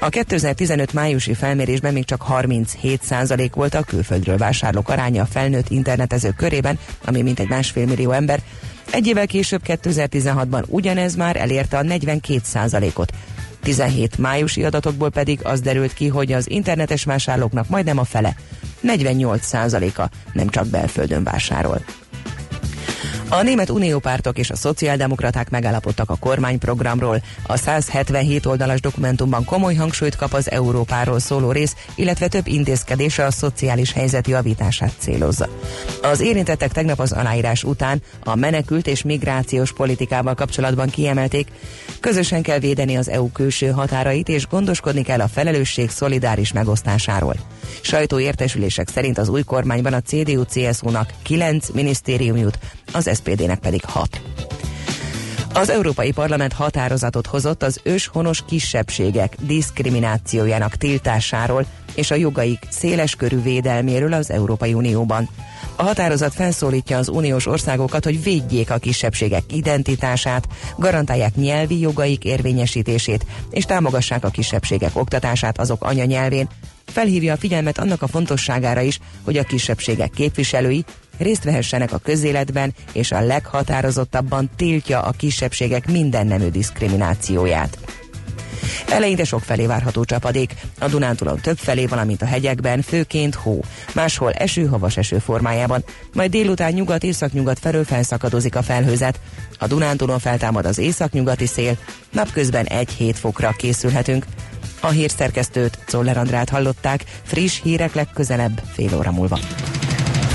[0.00, 6.36] A 2015 májusi felmérésben még csak 37% volt a külföldről vásárlók aránya a felnőtt internetezők
[6.36, 8.42] körében, ami mintegy másfél millió ember.
[8.90, 13.12] Egy évvel később 2016-ban ugyanez már elérte a 42%-ot.
[13.62, 18.36] 17 májusi adatokból pedig az derült ki, hogy az internetes vásárlóknak majdnem a fele,
[18.82, 21.84] 48%-a nem csak belföldön vásárol.
[23.34, 27.22] A német uniópártok és a szociáldemokraták megállapodtak a kormányprogramról.
[27.46, 33.30] A 177 oldalas dokumentumban komoly hangsúlyt kap az Európáról szóló rész, illetve több intézkedése a
[33.30, 35.48] szociális helyzet javítását célozza.
[36.02, 41.48] Az érintettek tegnap az aláírás után a menekült és migrációs politikával kapcsolatban kiemelték,
[42.00, 47.36] közösen kell védeni az EU külső határait és gondoskodni kell a felelősség szolidáris megosztásáról.
[47.80, 52.58] Sajtóértesülések szerint az új kormányban a CDU-CSU-nak 9 minisztérium jut,
[52.92, 54.20] az SPD-nek pedig 6.
[55.54, 64.12] Az Európai Parlament határozatot hozott az őshonos kisebbségek diszkriminációjának tiltásáról és a jogaik széleskörű védelméről
[64.12, 65.28] az Európai Unióban.
[65.76, 73.26] A határozat felszólítja az uniós országokat, hogy védjék a kisebbségek identitását, garantálják nyelvi jogaik érvényesítését,
[73.50, 76.48] és támogassák a kisebbségek oktatását azok anyanyelvén.
[76.86, 80.84] Felhívja a figyelmet annak a fontosságára is, hogy a kisebbségek képviselői
[81.22, 87.78] részt vehessenek a közéletben, és a leghatározottabban tiltja a kisebbségek minden nemű diszkriminációját.
[88.88, 94.32] Eleinte sok felé várható csapadék, a Dunántúlon több felé, valamint a hegyekben, főként hó, máshol
[94.32, 99.20] eső, havas eső formájában, majd délután nyugat-északnyugat felől felszakadozik a felhőzet.
[99.58, 101.76] A Dunántúlon feltámad az északnyugati szél,
[102.10, 104.24] napközben 1-7 fokra készülhetünk.
[104.80, 109.38] A hírszerkesztőt, Czoller Andrát hallották, friss hírek legközelebb, fél óra múlva.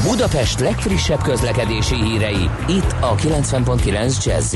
[0.03, 4.55] Budapest legfrissebb közlekedési hírei, itt a 90.9 jazz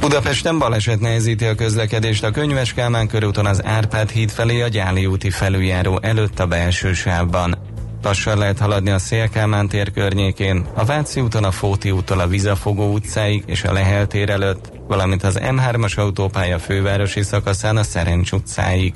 [0.00, 5.06] Budapesten baleset nehezíti a közlekedést a Könyves Kálmán körúton az Árpád híd felé a Gyáli
[5.06, 7.58] úti felüljáró előtt a belső sávban.
[8.02, 12.92] Lassan lehet haladni a Szélkámán tér környékén, a Váci úton a Fóti úttól a Vizafogó
[12.92, 18.94] utcáig és a Lehel tér előtt, valamint az M3-as autópálya fővárosi szakaszán a Szerencs utcáig.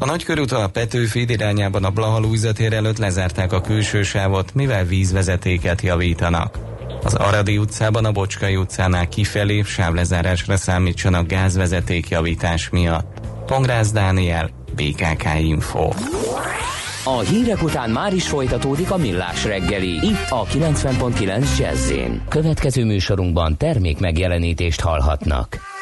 [0.00, 5.82] A nagykörúton a Petőfi irányában a Blaha tér előtt lezárták a külső sávot, mivel vízvezetéket
[5.82, 6.58] javítanak.
[7.02, 13.20] Az Aradi utcában a Bocskai utcánál kifelé sávlezárásra számítsanak gázvezeték javítás miatt.
[13.46, 15.90] Pongrász Dániel, BKK Info.
[17.04, 21.92] A hírek után már is folytatódik a millás reggeli, itt a 90.9 jazz
[22.28, 25.77] Következő műsorunkban termék megjelenítést hallhatnak.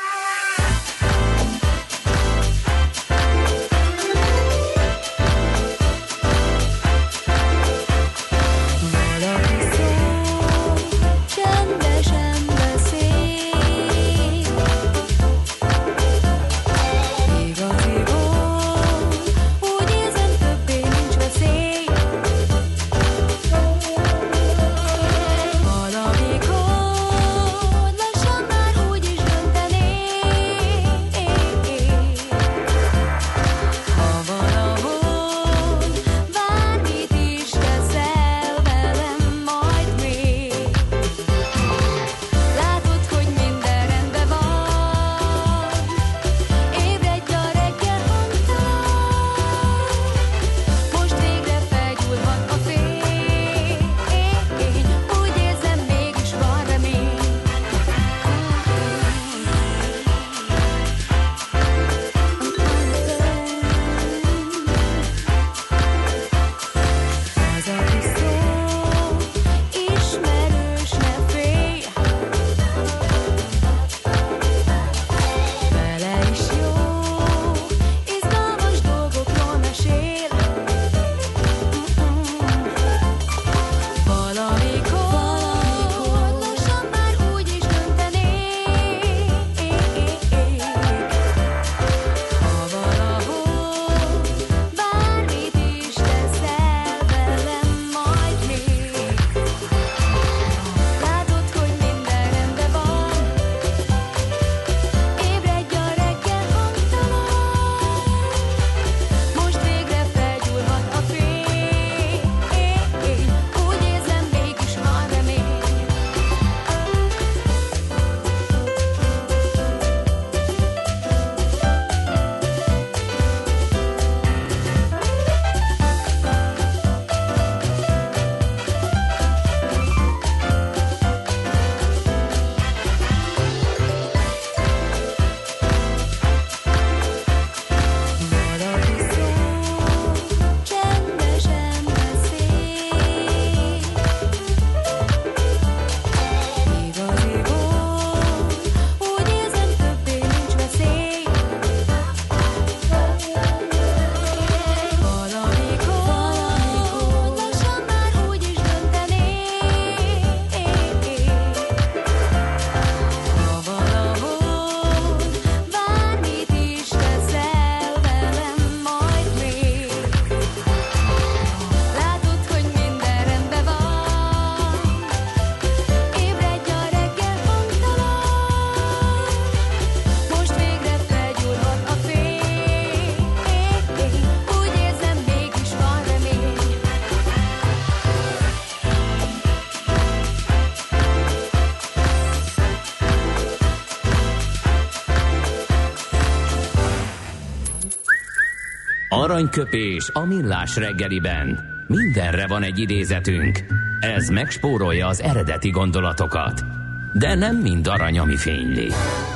[199.08, 201.58] Aranyköpés a millás reggeliben.
[201.86, 203.64] Mindenre van egy idézetünk.
[204.00, 206.64] Ez megspórolja az eredeti gondolatokat.
[207.12, 208.88] De nem mind arany, ami fényli.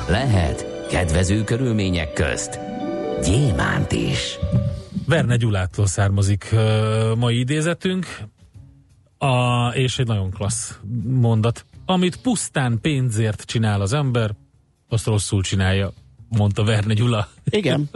[0.07, 2.59] Lehet kedvező körülmények közt
[3.23, 4.37] gyémánt is.
[5.07, 8.05] Verne Gyulától származik ö, mai idézetünk,
[9.17, 11.65] a, és egy nagyon klassz mondat.
[11.85, 14.31] Amit pusztán pénzért csinál az ember,
[14.89, 15.93] azt rosszul csinálja,
[16.37, 17.27] mondta Verne Gyula.
[17.49, 17.89] Igen.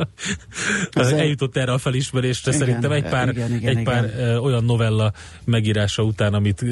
[0.93, 4.37] Eljutott erre a felismerésre Igen, szerintem egy pár, igen, igen, egy pár igen.
[4.37, 6.65] olyan novella megírása után, amit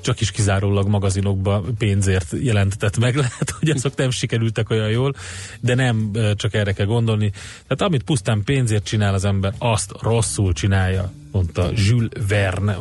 [0.00, 3.14] csak is kizárólag magazinokba pénzért jelentetett meg.
[3.24, 5.14] Lehet, hogy azok nem sikerültek olyan jól,
[5.60, 7.30] de nem csak erre kell gondolni.
[7.30, 12.72] Tehát amit pusztán pénzért csinál az ember, azt rosszul csinálja, mondta Jules Verne,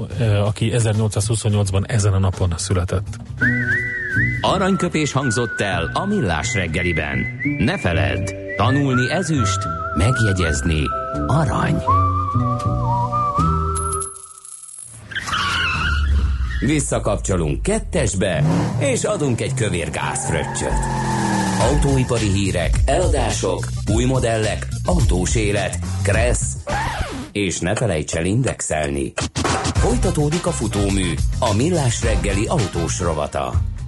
[0.41, 3.17] aki 1828-ban ezen a napon született.
[4.41, 7.25] Aranyköpés hangzott el a millás reggeliben.
[7.58, 9.60] Ne feledd, tanulni ezüst,
[9.95, 10.82] megjegyezni
[11.27, 11.84] arany.
[16.60, 18.43] Visszakapcsolunk kettesbe,
[18.80, 20.80] és adunk egy kövér gázfröccsöt.
[21.60, 26.56] Autóipari hírek, eladások, új modellek, autós élet, kressz,
[27.32, 29.13] és ne felejts el indexelni.
[29.73, 33.53] Folytatódik a futómű, a millás reggeli autós rovata.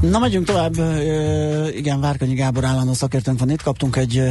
[0.00, 0.74] Na, megyünk tovább.
[1.76, 3.62] Igen, Várkanyi Gábor állandó szakértőnk van itt.
[3.62, 4.22] Kaptunk egy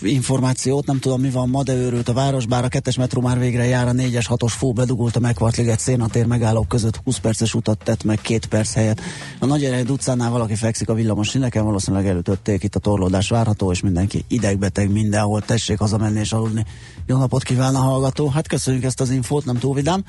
[0.00, 3.38] információt, nem tudom mi van ma, de őrült a város, bár a kettes metró már
[3.38, 7.78] végre jár, a 4-es 6-os fó bedugult a Megvartliget szénatér megállók között 20 perces utat
[7.84, 9.00] tett meg két perc helyett.
[9.38, 13.70] A Nagy Ered utcánál valaki fekszik a villamos sineken, valószínűleg elütötték, itt a torlódás várható,
[13.70, 16.64] és mindenki idegbeteg mindenhol, tessék hazamenni és aludni.
[17.06, 18.28] Jó napot kíván a hallgató.
[18.28, 20.04] Hát köszönjük ezt az infót, nem túl vidám.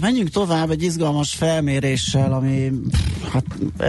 [0.00, 2.70] Menjünk tovább egy izgalmas felméréssel, ami
[3.32, 3.44] hát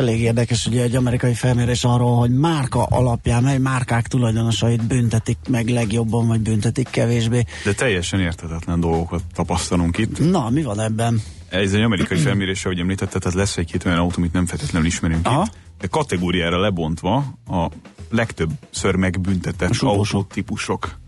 [0.07, 5.69] elég érdekes, ugye egy amerikai felmérés arról, hogy márka alapján, mely márkák tulajdonosait büntetik meg
[5.69, 7.43] legjobban, vagy büntetik kevésbé.
[7.63, 10.29] De teljesen érthetetlen dolgokat tapasztalunk itt.
[10.29, 11.21] Na, mi van ebben?
[11.49, 15.27] Ez egy amerikai felmérés, ahogy említetted, tehát lesz egy-két olyan autó, amit nem feltétlenül ismerünk
[15.27, 15.45] Aha.
[15.47, 15.57] itt.
[15.79, 17.15] De kategóriára lebontva
[17.47, 17.69] a
[18.09, 20.99] legtöbbször megbüntetett autótípusok.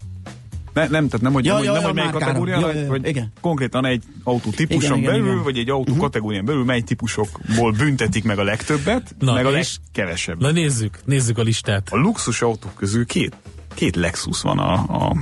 [0.78, 2.32] Ne, nem, tehát nem, hogy, Ja, nem, hogy, ja, nem, ja, hogy melyik márkára.
[2.40, 3.32] kategória, Ja, ja, vagy igen.
[3.42, 5.44] konkrétan egy autó típuson Igen, igen, belül, igen.
[5.44, 9.78] vagy egy autó kategórián belül, mely típusokból büntetik meg a legtöbbet, Na, meg a és?
[9.86, 10.42] legkevesebbet.
[10.42, 11.88] Na nézzük, nézzük a listát.
[11.92, 13.36] A luxus autók közül két,
[13.74, 15.16] két Lexus van a, a,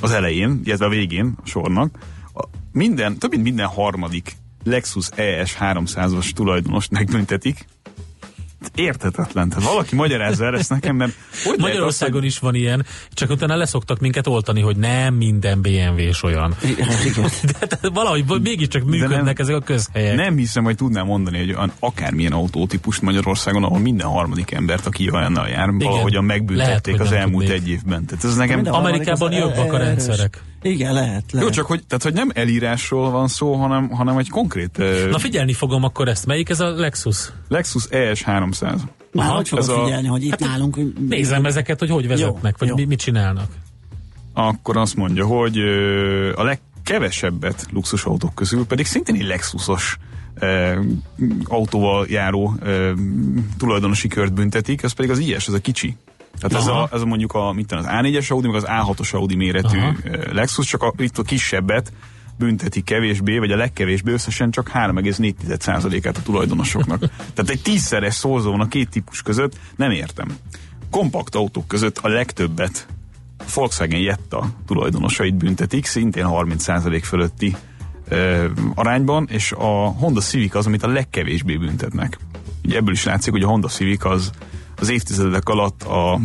[0.00, 1.98] az elején, illetve a végén a sornak.
[2.34, 7.66] A, minden, több mint minden harmadik Lexus ES 300-as tulajdonost megbüntetik.
[8.74, 9.48] Értetetlen.
[9.48, 11.12] Tehát valaki magyarázza ezt nekem, mert
[11.44, 16.22] hogy Magyarországon azt, is van ilyen, csak utána leszoktak minket oltani, hogy nem minden BMW-s
[16.22, 16.54] olyan.
[16.80, 17.28] Hát igen.
[17.60, 20.16] De, de valahogy mégiscsak működnek nem- ezek a közhelyek.
[20.16, 25.10] Nem hiszem, hogy tudnám mondani, hogy olyan- akármilyen autótípust Magyarországon, ahol minden harmadik embert, aki
[25.10, 27.62] olyannal jár, valahogyan megbüntették Lehet, az elmúlt tudnék.
[27.62, 28.06] egy évben.
[28.06, 28.66] Tehát ez nekem...
[28.66, 30.42] Amerikában jobbak a rendszerek.
[30.62, 31.48] Igen, lehet, lehet.
[31.48, 34.76] Jó, csak hogy, tehát, hogy nem elírásról van szó, hanem, hanem egy konkrét
[35.10, 36.26] Na figyelni fogom akkor ezt.
[36.26, 37.32] Melyik ez a Lexus?
[37.48, 38.53] Lexus ES 300.
[38.60, 40.78] Már Aha, hogy fogod ez a- figyelni, hogy itt nálunk...
[41.08, 42.74] Nézem ezeket, hogy hogy vezetnek, vagy jó.
[42.74, 43.46] mi, mit csinálnak.
[44.32, 45.58] Akkor azt mondja, hogy
[46.34, 49.98] a legkevesebbet luxusautók közül pedig szintén egy Lexusos
[50.34, 50.80] ö,
[51.44, 52.92] autóval járó ö,
[53.58, 55.96] tulajdonosi kört büntetik, ez pedig az IS, ez a kicsi.
[56.38, 59.14] Tehát ez a, ez a mondjuk a, mit tudom, az A4-es Audi, meg az A6-os
[59.14, 59.94] Audi méretű Aha.
[60.32, 61.92] Lexus, csak a, itt a kisebbet
[62.38, 66.98] bünteti kevésbé, vagy a legkevésbé összesen csak 3,4%-át a tulajdonosoknak.
[67.34, 70.36] Tehát egy tízszeres szorzón a két típus között nem értem.
[70.90, 72.86] Kompakt autók között a legtöbbet
[73.54, 77.56] Volkswagen Jetta tulajdonosait büntetik, szintén 30% fölötti
[78.08, 82.18] ö, arányban, és a Honda Civic az, amit a legkevésbé büntetnek.
[82.64, 84.30] Ugye ebből is látszik, hogy a Honda Civic az
[84.76, 86.20] az évtizedek alatt a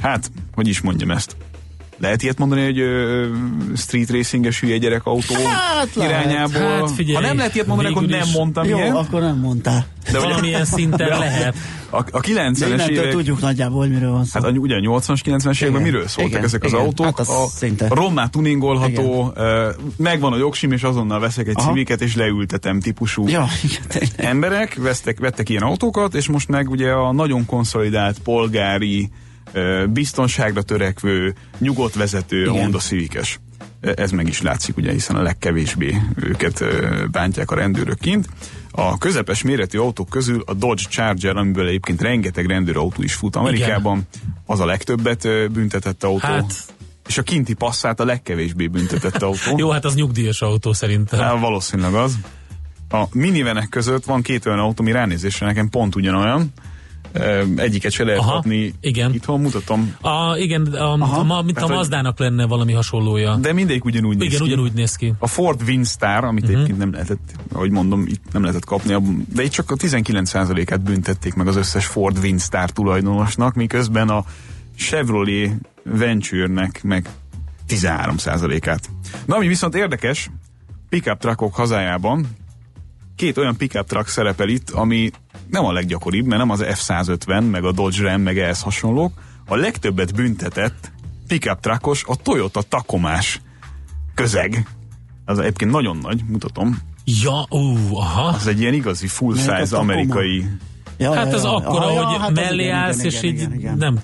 [0.00, 1.36] hát, hogy is mondjam ezt,
[1.98, 3.26] lehet ilyet mondani, hogy ö,
[3.76, 6.24] street racinges hülye gyerek autó Hát lehet.
[6.24, 6.60] irányából?
[6.60, 8.96] Hát figyelj, ha nem lehet ilyet mondani, akkor nem mondtam Jó, ilyet.
[8.96, 9.86] akkor nem mondtál.
[10.12, 11.54] De Valamilyen szinten De- lehet.
[11.90, 14.40] A, a De 90-es innentől évek tudjuk nagyjából, hogy miről van szó.
[14.40, 16.84] Hát a, ugye a 80-as, 90-es években Igen, miről szóltak igen, ezek az igen.
[16.84, 17.06] autók?
[17.06, 17.88] Hát az a szinte.
[17.88, 21.68] rommá tuningolható, ö, megvan a jogsim, és azonnal veszek egy Aha.
[21.68, 26.90] civiket, és leültetem típusú Ja, igen, emberek, vesztek, vettek ilyen autókat, és most meg ugye
[26.90, 29.10] a nagyon konszolidált polgári,
[29.88, 32.52] biztonságra törekvő, nyugodt vezető Igen.
[32.52, 33.40] Honda Civic-es.
[33.80, 36.64] Ez meg is látszik, ugye, hiszen a legkevésbé őket
[37.10, 38.28] bántják a rendőrök kint.
[38.70, 44.02] A közepes méretű autók közül a Dodge Charger, amiből egyébként rengeteg rendőrautó is fut Amerikában,
[44.46, 46.26] az a legtöbbet büntetett autó.
[46.26, 46.74] Hát-
[47.08, 49.56] És a kinti passzát a legkevésbé büntetett autó.
[49.58, 51.20] Jó, hát az nyugdíjas autó szerintem.
[51.20, 52.18] Hát, valószínűleg az.
[52.90, 56.52] A minivenek között van két olyan autó, ami ránézésre nekem pont ugyanolyan,
[57.56, 58.74] Egyiket se lehet Aha, kapni.
[58.80, 59.14] igen.
[59.14, 59.96] Itthon mutatom.
[60.00, 63.36] A, igen, a, a, ma, mint a Tehát, hogy- Mazdának lenne valami hasonlója.
[63.36, 64.52] De mindegyik ugyanúgy néz igen, ki.
[64.52, 65.12] ugyanúgy néz ki.
[65.18, 66.56] A Ford Windstar, amit uh-huh.
[66.56, 68.96] egyébként nem lehetett, ahogy mondom, itt nem lehetett kapni,
[69.34, 74.24] de itt csak a 19%-át büntették meg az összes Ford Windstar tulajdonosnak, miközben a
[74.76, 75.50] Chevrolet
[75.82, 77.08] Venture-nek meg
[77.68, 78.90] 13%-át.
[79.26, 80.30] Na, ami viszont érdekes,
[80.88, 82.26] pickup truckok hazájában
[83.16, 85.10] két olyan pickup truck szerepel itt, ami
[85.50, 89.12] nem a leggyakoribb, mert nem az F-150, meg a Dodge Ram, meg ehhez hasonlók.
[89.46, 90.90] A legtöbbet büntetett
[91.26, 93.40] pickup truckos a Toyota Takomás
[94.14, 94.68] közeg.
[95.24, 96.78] Az egyébként nagyon nagy, mutatom.
[97.04, 98.22] Ja, ú, aha.
[98.28, 99.92] Az egy ilyen igazi full Melyik a size Tacoma?
[99.92, 100.46] amerikai.
[100.98, 103.34] Ja, Hát az akkora, Aha, ja, hogy hát az mellé igen, állsz, igen, és igen,
[103.34, 103.76] így igen, igen.
[103.78, 104.00] nem,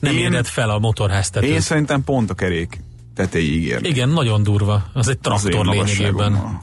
[0.00, 1.50] nem Én- éred fel a motorháztetőt.
[1.50, 2.80] Én szerintem pont a kerék
[3.14, 3.78] tetejéig ér.
[3.82, 4.84] Igen, nagyon durva.
[4.92, 6.60] Az egy traktor lényegében.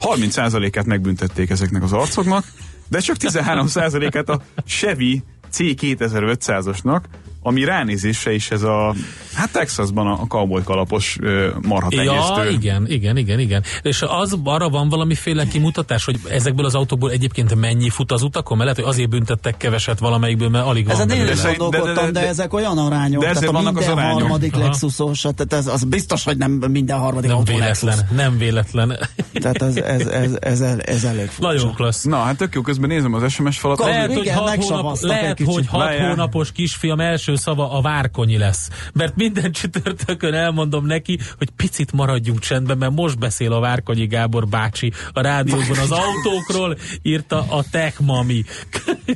[0.00, 2.44] 30%-át megbüntették ezeknek az arcoknak,
[2.88, 5.22] de csak 13%-át a Chevy
[5.52, 7.00] C2500-asnak,
[7.48, 8.94] ami ránézésre is ez a,
[9.34, 11.18] hát Texasban a, cowboy kalapos
[11.62, 12.50] marha Ja, tenyésztő.
[12.56, 13.62] igen, igen, igen, igen.
[13.82, 18.56] És az arra van valamiféle kimutatás, hogy ezekből az autókból egyébként mennyi fut az utakon?
[18.56, 21.32] Mert lehet, hogy azért büntettek keveset valamelyikből, mert alig van Ezen én belőle.
[21.50, 23.20] is gondolkodtam, de, de- de- de, ezek olyan arányok.
[23.22, 24.20] de ezért tehát a vannak az arányok.
[24.20, 24.64] harmadik Aha.
[24.64, 28.16] Lexusos, tehát ez, az biztos, hogy nem minden harmadik Nem autó véletlen, Lexus.
[28.16, 28.98] nem véletlen.
[29.32, 31.52] Tehát ez, ez, ez, ez, ez, ez elég furcsa.
[31.52, 32.04] Nagyon klassz.
[32.04, 33.78] Na, hát tök jó, közben nézem az SMS falat.
[33.78, 38.68] Lehet, hogy hat, hónap, lehet, hogy hat hónapos kisfiam első szava a várkonyi lesz.
[38.92, 44.46] Mert minden csütörtökön elmondom neki, hogy picit maradjunk csendben, mert most beszél a Várkonyi Gábor
[44.46, 48.44] bácsi a rádióban az autókról, írta a Tech Mami.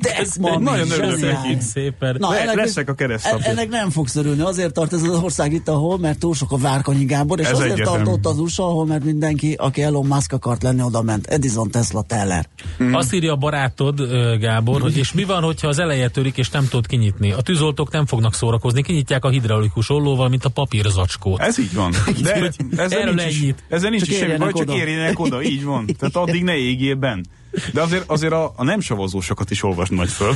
[0.01, 1.57] Tech Mami, Nagyon örülök neki.
[1.61, 2.17] szépen.
[2.19, 3.45] Na, Le- ennek, leszek a keresztapja.
[3.47, 4.41] en- ennek nem fogsz örülni.
[4.41, 7.53] Azért tart ez az ország itt, ahol, mert túl sok a Várkonyi Gábor, és Ez
[7.53, 7.93] azért egyetem.
[7.93, 11.27] tart ott az USA, ahol mert mindenki, aki Elon Musk akart lenni, oda ment.
[11.27, 12.49] Edison, Tesla, Teller.
[12.83, 12.95] Mm.
[12.95, 14.01] Azt írja a barátod,
[14.41, 17.33] Gábor, hogy és mi van, hogyha az eleje törik, és nem tudod kinyitni?
[17.33, 21.41] A tűzoltók nem fognak szórakozni, kinyitják a hidraulikus ollóval, mint a papírzacskót.
[21.41, 21.93] Ez így van.
[22.23, 24.77] De ezzel erről nincs, is, ezzel nincs Csak is semmi baj, érjenek csak oda.
[24.79, 25.87] érjenek oda, így van.
[25.99, 27.23] Tehát addig ne égjél benn.
[27.73, 30.35] De azért, azért a, a nem savazósokat is olvasd majd föl.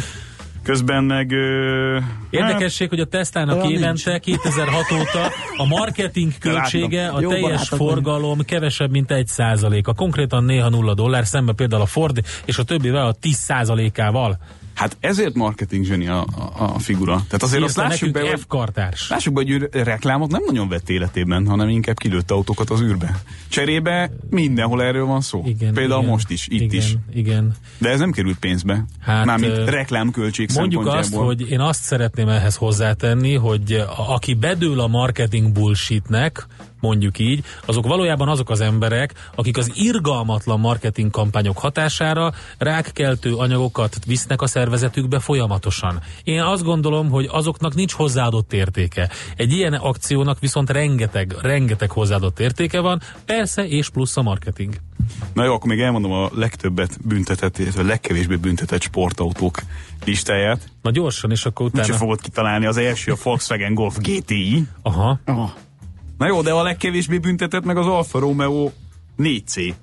[0.63, 1.33] Közben meg...
[1.33, 1.99] Ö,
[2.31, 8.45] Érdekesség, hogy a Teslának Olyan évente 2006 óta a marketing költsége, a Jó teljes forgalom
[8.45, 9.87] kevesebb, mint egy százalék.
[9.87, 14.39] A konkrétan néha nulla dollár, szembe például a Ford és a többivel a 10 százalékával.
[14.77, 17.15] Hát ezért marketing zseni a, a, a figura.
[17.15, 19.09] Tehát azért azt Írta lássuk nekünk be, hogy, kartárs.
[19.09, 23.21] lássuk be, hogy ő reklámot nem nagyon vett életében, hanem inkább kilőtte autókat az űrbe.
[23.49, 25.43] Cserébe mindenhol erről van szó.
[25.47, 26.95] Igen, Például igen, most is, itt igen, is.
[27.15, 27.55] Igen.
[27.79, 28.85] De ez nem került pénzbe.
[29.01, 34.87] Hát, Mármint reklámköltség Mondjuk azt, hogy én azt szeretném ehhez hozzátenni, hogy aki bedől a
[34.87, 36.47] marketing bullshitnek,
[36.87, 43.97] mondjuk így, azok valójában azok az emberek, akik az irgalmatlan marketing kampányok hatására rákkeltő anyagokat
[44.07, 46.01] visznek a szervezetükbe folyamatosan.
[46.25, 49.11] Én azt gondolom, hogy azoknak nincs hozzáadott értéke.
[49.37, 54.75] Egy ilyen akciónak viszont rengeteg, rengeteg hozzáadott értéke van, persze, és plusz a marketing.
[55.33, 59.59] Na jó, akkor még elmondom a legtöbbet büntetett, illetve a legkevésbé büntetett sportautók
[60.05, 60.71] listáját.
[60.83, 61.95] Na gyorsan, és akkor utána...
[61.95, 64.67] fogod kitalálni, az első a Volkswagen Golf GTI.
[64.83, 65.19] Aha.
[65.27, 65.51] Oh.
[66.19, 68.71] Na jó, de a legkevésbé büntetett meg az Alfa Romeo
[69.19, 69.75] 4C.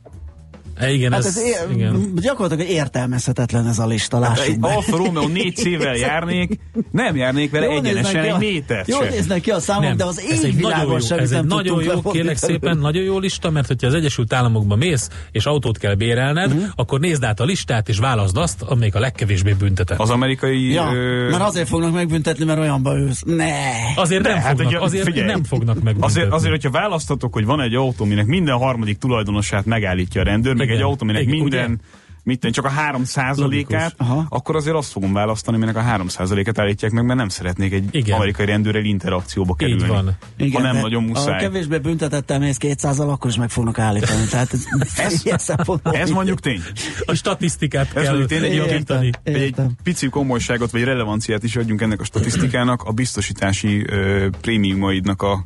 [0.76, 2.14] E, igen, Hát ez, ez é- igen.
[2.16, 4.68] gyakorlatilag értelmezhetetlen ez a lista, lássuk Egy be.
[4.68, 6.60] Alfa Romeo 4C-vel járnék,
[6.92, 9.10] nem járnék vele Jól egyenesen egy métert Jól se.
[9.10, 11.46] néznek ki a számok, Nem, de az ez egy nagyon égvilágon jó, semmit ez egy
[11.46, 15.78] nagyon jó, kérlek szépen, nagyon jó lista, mert hogyha az Egyesült Államokba mész, és autót
[15.78, 16.66] kell bérelned, uh-huh.
[16.76, 20.00] akkor nézd át a listát, és válaszd azt, amelyik a legkevésbé büntetett.
[20.00, 20.72] Az amerikai...
[20.72, 23.22] Ja, ö, mert azért fognak megbüntetni, mert olyanba ősz.
[23.26, 23.52] Ne!
[23.96, 25.26] Azért nem hát, fognak, azért figyelj.
[25.26, 26.06] nem fognak megbüntetni.
[26.06, 30.56] Azért, azért, hogyha választhatok, hogy van egy autó, aminek minden harmadik tulajdonosát megállítja a rendőr,
[30.66, 30.78] meg Igen.
[30.78, 31.78] egy autó, aminek Igen, minden, ugye?
[32.26, 34.26] mit csak a 3 százalékát, Aha.
[34.30, 37.88] akkor azért azt fogom választani, aminek a 3 százalékát állítják meg, mert nem szeretnék egy
[37.92, 38.16] Igen.
[38.16, 39.82] amerikai rendőrrel interakcióba kerülni.
[39.84, 40.18] Így van.
[40.54, 41.40] ha nem nagyon Ha muszáj.
[41.40, 44.26] kevésbé büntetettel mész 200 akkor is meg fognak állítani.
[44.30, 44.54] Tehát
[44.98, 46.62] ez, szempontból- Ez mondjuk tény.
[47.06, 48.48] A statisztikát Ez kell javítani.
[48.56, 48.98] Értem.
[48.98, 49.72] Hogy egy Értem.
[49.84, 55.44] pici komolyságot vagy relevanciát is adjunk ennek a statisztikának, a biztosítási ö, prémiumaidnak a,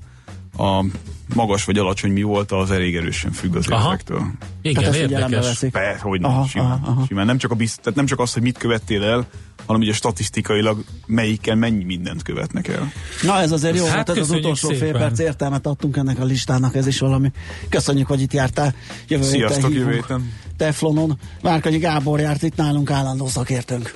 [0.58, 0.86] a
[1.34, 3.88] magas vagy alacsony mi volt, az elég erősen függ az Aha.
[3.88, 4.22] évektől.
[4.62, 5.60] Igen, Tehát érdekes.
[5.72, 7.06] Persze, hogy Aha, aha, simán, aha, aha.
[7.08, 7.26] simán.
[7.26, 9.28] Nem, csak a bizt, tehát nem csak az, hogy mit követtél el,
[9.66, 12.92] hanem ugye statisztikailag melyikkel mennyi mindent követnek el.
[13.22, 15.02] Na ez azért jó, Hát ez az utolsó fél szépen.
[15.02, 17.32] perc értelmet adtunk ennek a listának, ez is valami.
[17.70, 18.74] Köszönjük, hogy itt jártál.
[19.08, 20.34] Jövő Sziasztok, jövő héten.
[20.58, 21.20] Teflonon.
[21.42, 23.96] Várkanyi Gábor járt itt nálunk állandó szakértőnk.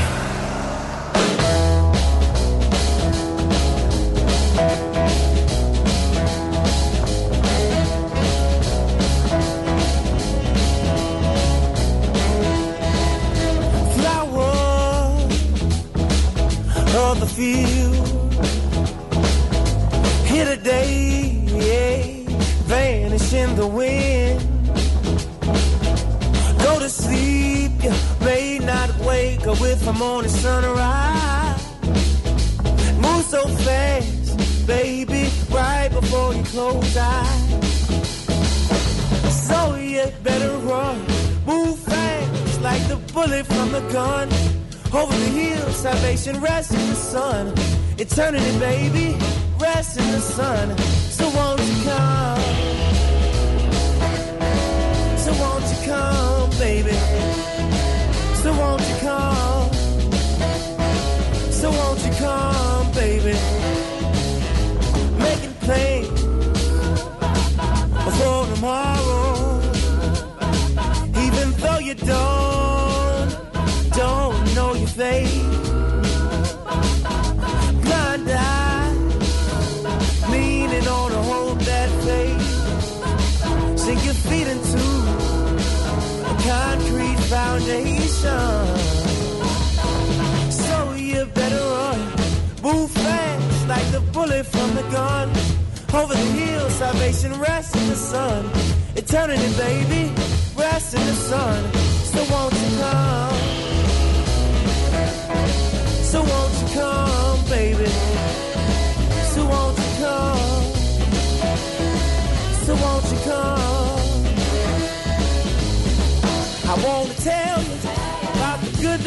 [48.33, 49.00] Eternity, baby,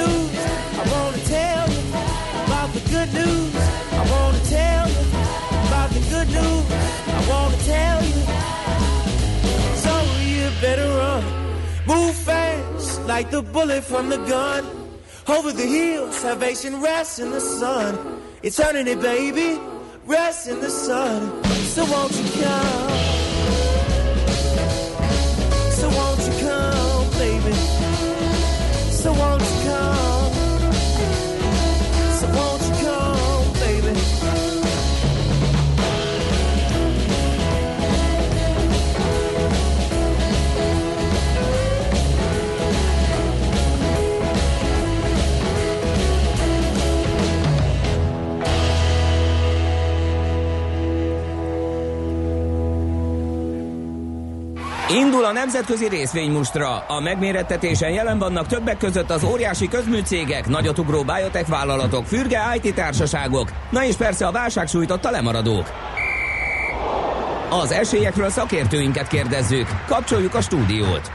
[0.01, 1.83] I wanna tell you
[2.47, 3.55] about the good news.
[3.93, 5.05] I wanna tell you
[5.69, 6.67] about the good news.
[7.07, 8.21] I wanna tell you.
[9.85, 11.25] So you better run,
[11.87, 14.65] move fast like the bullet from the gun.
[15.29, 18.21] Over the hill, salvation rests in the sun.
[18.43, 19.59] Eternity, baby,
[20.07, 21.43] rests in the sun.
[21.45, 22.94] So won't you come?
[54.95, 56.79] Indul a nemzetközi részvénymustra.
[56.79, 63.49] A megmérettetésen jelen vannak többek között az óriási közműcégek, nagyotugró biotech vállalatok, fürge IT társaságok,
[63.71, 65.67] na és persze a válság sújtotta lemaradók.
[67.51, 69.67] Az esélyekről szakértőinket kérdezzük.
[69.87, 71.11] Kapcsoljuk a stúdiót.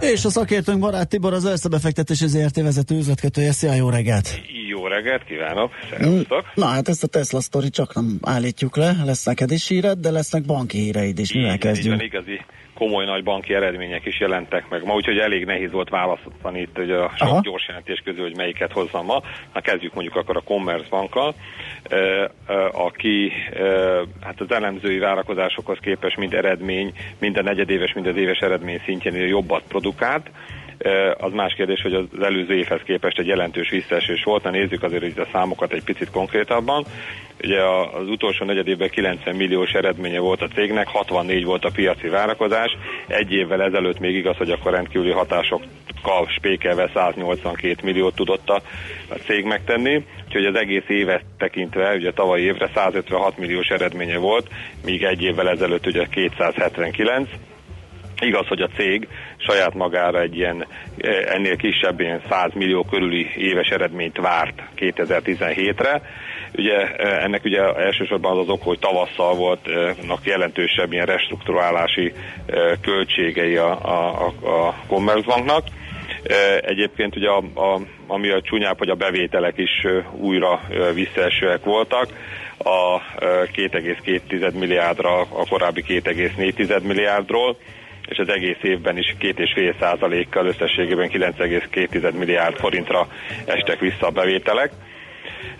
[0.00, 3.52] És a szakértőnk barát Tibor az összebefektetési ZRT vezető üzletkötője.
[3.52, 4.40] Szia, jó reggelt!
[4.68, 6.44] Jó reggelt kívánok, szervusztok!
[6.54, 10.10] Na hát ezt a Tesla sztori csak nem állítjuk le, lesz neked is híred, de
[10.10, 11.32] lesznek banki híreid is.
[11.32, 12.02] Mivel Így van, kezdjünk?
[12.02, 12.40] igazi
[12.74, 16.90] komoly nagy banki eredmények is jelentek meg ma, úgyhogy elég nehéz volt választani itt hogy
[16.90, 17.40] a sok Aha.
[17.42, 19.22] gyors jelentés közül, hogy melyiket hozzam ma.
[19.52, 21.34] Na kezdjük mondjuk akkor a Commerce bankkal,
[21.82, 22.24] eh,
[22.84, 23.32] aki
[24.20, 29.14] hát az elemzői várakozásokhoz képest mind eredmény, mind a negyedéves, mind az éves eredmény szintjén
[29.14, 30.30] jobbat produkált.
[31.18, 34.42] Az más kérdés, hogy az előző évhez képest egy jelentős visszaesés volt.
[34.42, 36.84] Na nézzük azért itt a számokat egy picit konkrétabban.
[37.42, 37.62] Ugye
[38.00, 42.76] az utolsó negyedévben 90 milliós eredménye volt a cégnek, 64 volt a piaci várakozás.
[43.06, 48.62] Egy évvel ezelőtt még igaz, hogy akkor rendkívüli hatásokkal spékelve 182 milliót tudott a,
[49.08, 50.04] a cég megtenni.
[50.26, 54.48] Úgyhogy az egész évet tekintve, ugye tavalyi évre 156 milliós eredménye volt,
[54.84, 57.28] míg egy évvel ezelőtt ugye 279.
[58.20, 63.30] Igaz, hogy a cég saját magára egy ilyen eh, ennél kisebb, ilyen 100 millió körüli
[63.36, 66.02] éves eredményt várt 2017-re.
[66.56, 72.12] Ugye eh, ennek ugye elsősorban az az ok, hogy tavasszal voltnak jelentősebb ilyen restrukturálási
[72.46, 75.62] eh, költségei a, a, a, Commerzbanknak.
[76.60, 80.60] Egyébként ugye a, a, ami a csúnyább, hogy a bevételek is újra
[80.94, 82.06] visszaesőek voltak.
[82.58, 87.56] A eh, 2,2 milliárdra a korábbi 2,4 milliárdról
[88.08, 93.08] és az egész évben is 2,5 százalékkal összességében 9,2 milliárd forintra
[93.44, 94.72] estek vissza a bevételek.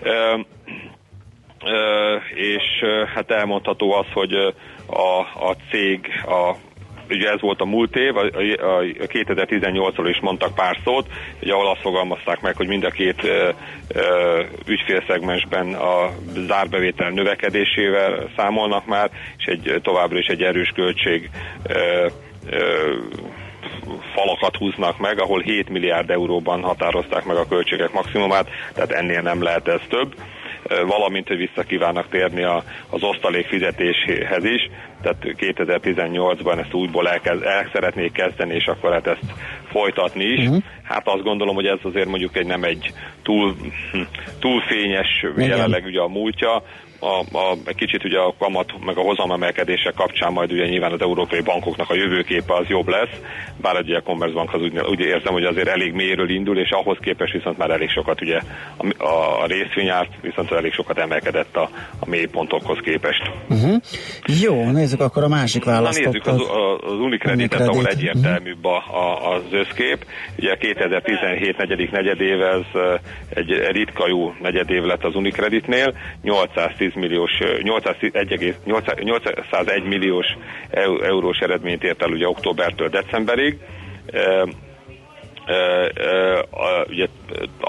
[0.01, 0.37] Ö,
[1.65, 2.63] ö, és
[3.15, 4.33] hát elmondható az, hogy
[4.87, 5.19] a,
[5.49, 6.55] a cég a
[7.09, 11.07] ugye ez volt a múlt év, a, a, a 2018-ról is mondtak pár szót,
[11.41, 13.49] ugye ahol azt fogalmazták meg, hogy mind a két ö,
[13.87, 16.09] ö, ügyfélszegmensben a
[16.47, 21.29] zárbevétel növekedésével számolnak már, és egy továbbra is egy erős költség
[21.67, 22.07] ö,
[22.49, 22.93] ö,
[24.13, 29.43] falakat húznak meg, ahol 7 milliárd euróban határozták meg a költségek maximumát, tehát ennél nem
[29.43, 30.15] lehet ez több
[30.87, 34.69] valamint, hogy vissza kívánnak térni a, az osztalék fizetéshez is,
[35.01, 39.33] tehát 2018-ban ezt újból elkezd, el szeretnék kezdeni, és akkor lehet ezt
[39.71, 40.45] folytatni is.
[40.45, 40.63] Uh-huh.
[40.83, 42.93] Hát azt gondolom, hogy ez azért mondjuk egy nem egy
[43.23, 43.55] túl,
[43.91, 44.01] hm,
[44.39, 45.49] túl fényes Igen.
[45.49, 46.63] jelenleg ugye a múltja,
[47.05, 51.01] a, a, egy kicsit ugye a kamat meg a hozamemelkedése kapcsán majd ugye nyilván az
[51.01, 53.15] európai bankoknak a jövőképe az jobb lesz,
[53.61, 56.97] bár ugye a Commerzbank az úgy, úgy érzem, hogy azért elég mélyről indul, és ahhoz
[57.01, 58.39] képest viszont már elég sokat ugye
[58.77, 59.05] a,
[59.41, 63.31] a részvényárt viszont elég sokat emelkedett a, a mélypontokhoz képest.
[63.49, 63.75] Uh-huh.
[64.41, 66.05] Jó, nézzük akkor a másik Na választott.
[66.05, 68.09] nézzük az, az, az Unikreditet, ahol Unicredit.
[68.09, 70.05] egyértelműbb a, a, az összkép.
[70.37, 72.81] Ugye 2017 negyedik negyedév ez
[73.29, 78.55] egy ritka jó negyedév lett az Unicreditnél, 810 milliós, eh, 801,
[79.03, 80.37] 801 milliós
[80.69, 83.57] eu- eurós eredményt ért el ugye októbertől decemberig.
[86.87, 87.07] Ugye,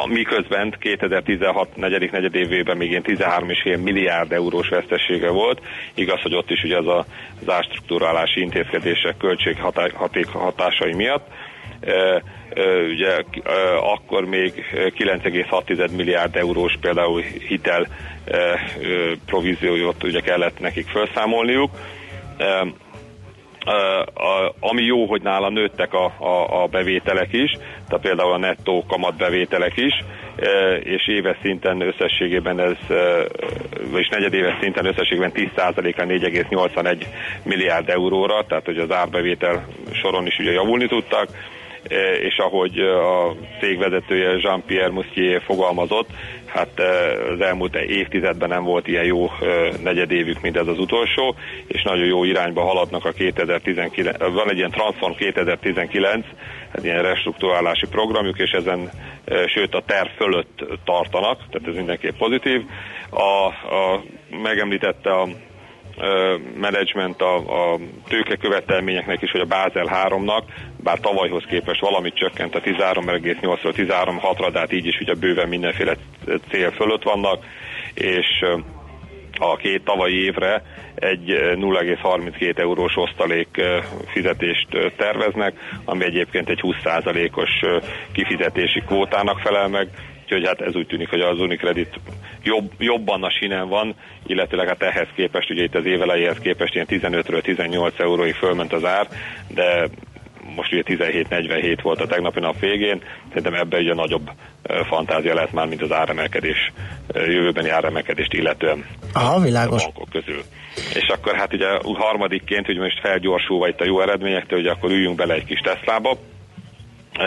[0.07, 5.61] miközben 2016 negyedik negyedévében még ilyen 13,5 milliárd eurós vesztesége volt.
[5.95, 7.05] Igaz, hogy ott is ugye az a,
[7.41, 9.57] az ástruktúrálási intézkedések költség
[9.95, 11.27] haték hatásai miatt.
[12.91, 13.23] Ugye
[13.95, 17.87] akkor még 9,6 milliárd eurós például hitel
[19.27, 21.71] províziót ugye kellett nekik felszámolniuk.
[24.61, 27.51] Ami jó, hogy nála nőttek a, a, a bevételek is,
[27.89, 30.05] tehát például a nettó kamat bevételek is,
[30.83, 32.77] és éves szinten összességében ez,
[33.91, 37.05] vagyis negyedéves szinten összességében 10%-a 4,81
[37.43, 41.29] milliárd euróra, tehát hogy az árbevétel soron is ugye javulni tudtak,
[42.21, 46.09] és ahogy eh, a cég vezetője Jean-Pierre Moustier fogalmazott,
[46.47, 49.31] hát eh, az elmúlt évtizedben nem volt ilyen jó
[49.83, 51.35] negyedévük, mint ez az utolsó,
[51.67, 56.27] és nagyon jó irányba haladnak a 2019, van egy ilyen Transform 2019,
[56.73, 58.91] hát ilyen restrukturálási programjuk, és ezen,
[59.47, 62.63] sőt a terv fölött tartanak, tehát ez mindenképp pozitív.
[63.11, 64.03] A, a,
[64.43, 65.29] megemlítette a
[66.57, 67.79] menedzsment a, a
[68.09, 70.43] tőkekövetelményeknek is, hogy a Bázel 3-nak,
[70.83, 75.97] bár tavalyhoz képest valamit csökkent a 13,8-ról 13,6-ra, de hát így is ugye bőven mindenféle
[76.51, 77.45] cél fölött vannak,
[77.95, 78.45] és
[79.39, 80.63] a két tavalyi évre
[80.95, 81.25] egy
[81.55, 83.63] 0,32 eurós osztalék
[84.07, 87.51] fizetést terveznek, ami egyébként egy 20%-os
[88.13, 89.89] kifizetési kvótának felel meg,
[90.23, 92.01] úgyhogy hát ez úgy tűnik, hogy az Unicredit
[92.47, 93.95] jobb, jobban a sinen van,
[94.27, 98.85] illetőleg hát ehhez képest, ugye itt az évelejéhez képest ilyen 15-ről 18 euróig fölment az
[98.85, 99.09] ár,
[99.49, 99.89] de
[100.55, 104.31] most ugye 17-47 volt a tegnapi nap végén, szerintem ebben ugye nagyobb
[104.89, 106.73] fantázia lesz már, mint az áremelkedés,
[107.15, 109.83] jövőbeni áremelkedést illetően Aha, világos.
[109.83, 110.43] a bankok közül.
[110.95, 115.17] És akkor hát ugye harmadikként, hogy most felgyorsulva itt a jó eredményektől, hogy akkor üljünk
[115.17, 116.19] bele egy kis Teslába,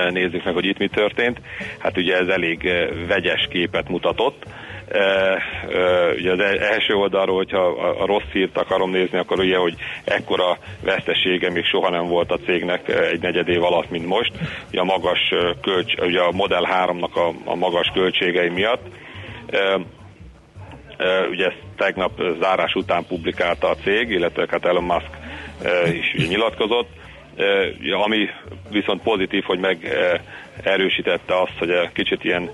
[0.10, 1.42] nézzük meg, hogy itt mi történt.
[1.80, 2.72] Hát ugye ez elég
[3.08, 4.44] vegyes képet mutatott.
[6.18, 7.66] Ugye az első oldalról, hogyha
[8.02, 12.38] a rossz hírt akarom nézni, akkor ugye, hogy ekkora vesztesége még soha nem volt a
[12.46, 14.32] cégnek egy negyed év alatt, mint most.
[14.70, 18.86] Ugye a magas kölcs, ugye a Model 3-nak a, a magas költségei miatt.
[21.30, 25.10] Ugye ezt tegnap zárás után publikálta a cég, illetve hát Elon Musk
[25.94, 26.90] is nyilatkozott.
[28.04, 28.30] Ami
[28.72, 29.98] viszont pozitív, hogy meg
[30.64, 32.50] erősítette azt, hogy egy kicsit ilyen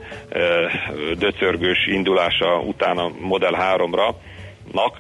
[1.17, 4.15] döcörgős indulása után a Model 3-ra
[4.71, 4.97] nak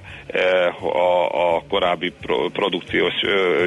[0.81, 3.13] a, a korábbi pro, produkciós,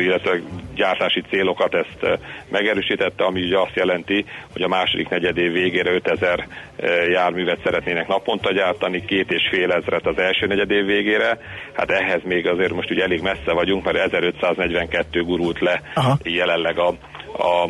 [0.00, 0.40] illetve
[0.74, 7.10] gyártási célokat ezt megerősítette, ami ugye azt jelenti, hogy a második negyedév végére 5000 ö,
[7.10, 11.38] járművet szeretnének naponta gyártani, két és fél ezret az első negyedév végére.
[11.72, 16.18] Hát ehhez még azért most ugye elég messze vagyunk, mert 1542 gurult le Aha.
[16.22, 16.88] jelenleg a,
[17.32, 17.68] a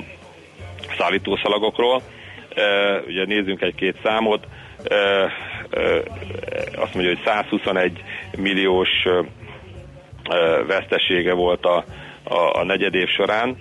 [0.99, 2.03] szállítószalagokról.
[3.07, 4.47] Ugye nézzünk egy-két számot.
[6.76, 8.03] Azt mondja, hogy 121
[8.39, 8.89] milliós
[10.66, 11.84] vesztesége volt a,
[12.22, 13.57] a, a negyed év során,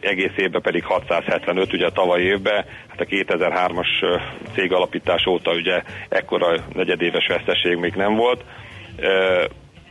[0.00, 4.20] egész évben pedig 675, ugye a tavaly évben, hát a 2003-as
[4.54, 8.44] cég alapítás óta ugye ekkora negyedéves veszteség még nem volt.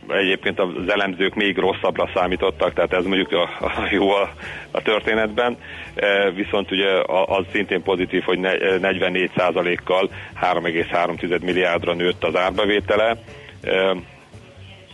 [0.08, 4.30] Egyébként az elemzők még rosszabbra számítottak, tehát ez mondjuk a, a jó a,
[4.70, 5.56] a történetben,
[5.94, 6.88] e, viszont ugye
[7.26, 13.16] az szintén pozitív, hogy ne- 44%-kal 3,3 milliárdra nőtt az árbevétele,
[13.62, 13.96] E,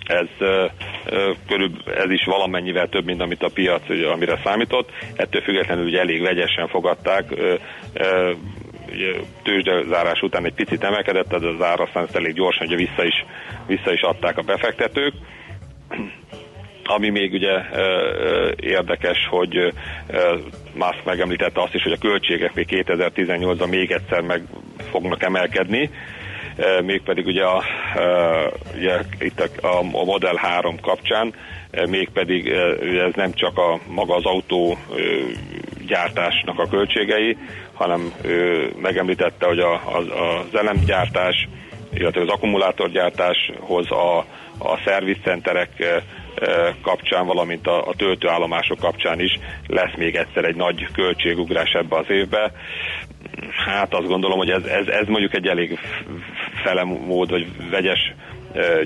[0.09, 0.67] ez, ö,
[1.07, 3.83] ö, körül, ez is valamennyivel több, mint amit a piac,
[4.13, 4.91] amire számított.
[5.15, 7.35] Ettől függetlenül ugye elég vegyesen fogadták.
[9.43, 13.25] Tőzsdezárás után egy picit emelkedett, de az ár aztán ezt elég gyorsan ugye vissza is,
[13.67, 15.15] vissza is adták a befektetők.
[16.85, 17.61] Ami még ugye
[18.57, 19.73] érdekes, hogy
[20.75, 24.43] Musk megemlítette azt is, hogy a költségek még 2018-ban még egyszer meg
[24.91, 25.91] fognak emelkedni,
[26.85, 27.65] mégpedig ugye, a,
[28.75, 31.35] ugye itt a, a Model 3 kapcsán,
[31.89, 32.49] mégpedig
[33.07, 34.79] ez nem csak a maga az autó
[35.89, 37.37] gyártásnak a költségei,
[37.73, 41.49] hanem ö, megemlítette, hogy a, az, az elemgyártás,
[41.93, 44.19] illetve az akkumulátorgyártáshoz a,
[44.59, 45.97] a szervizcenterek ö,
[46.35, 51.97] ö, kapcsán, valamint a, a töltőállomások kapcsán is lesz még egyszer egy nagy költségugrás ebbe
[51.97, 52.53] az évbe.
[53.67, 55.79] Hát azt gondolom, hogy ez, ez, ez mondjuk egy elég
[56.63, 58.15] felemód, vagy vegyes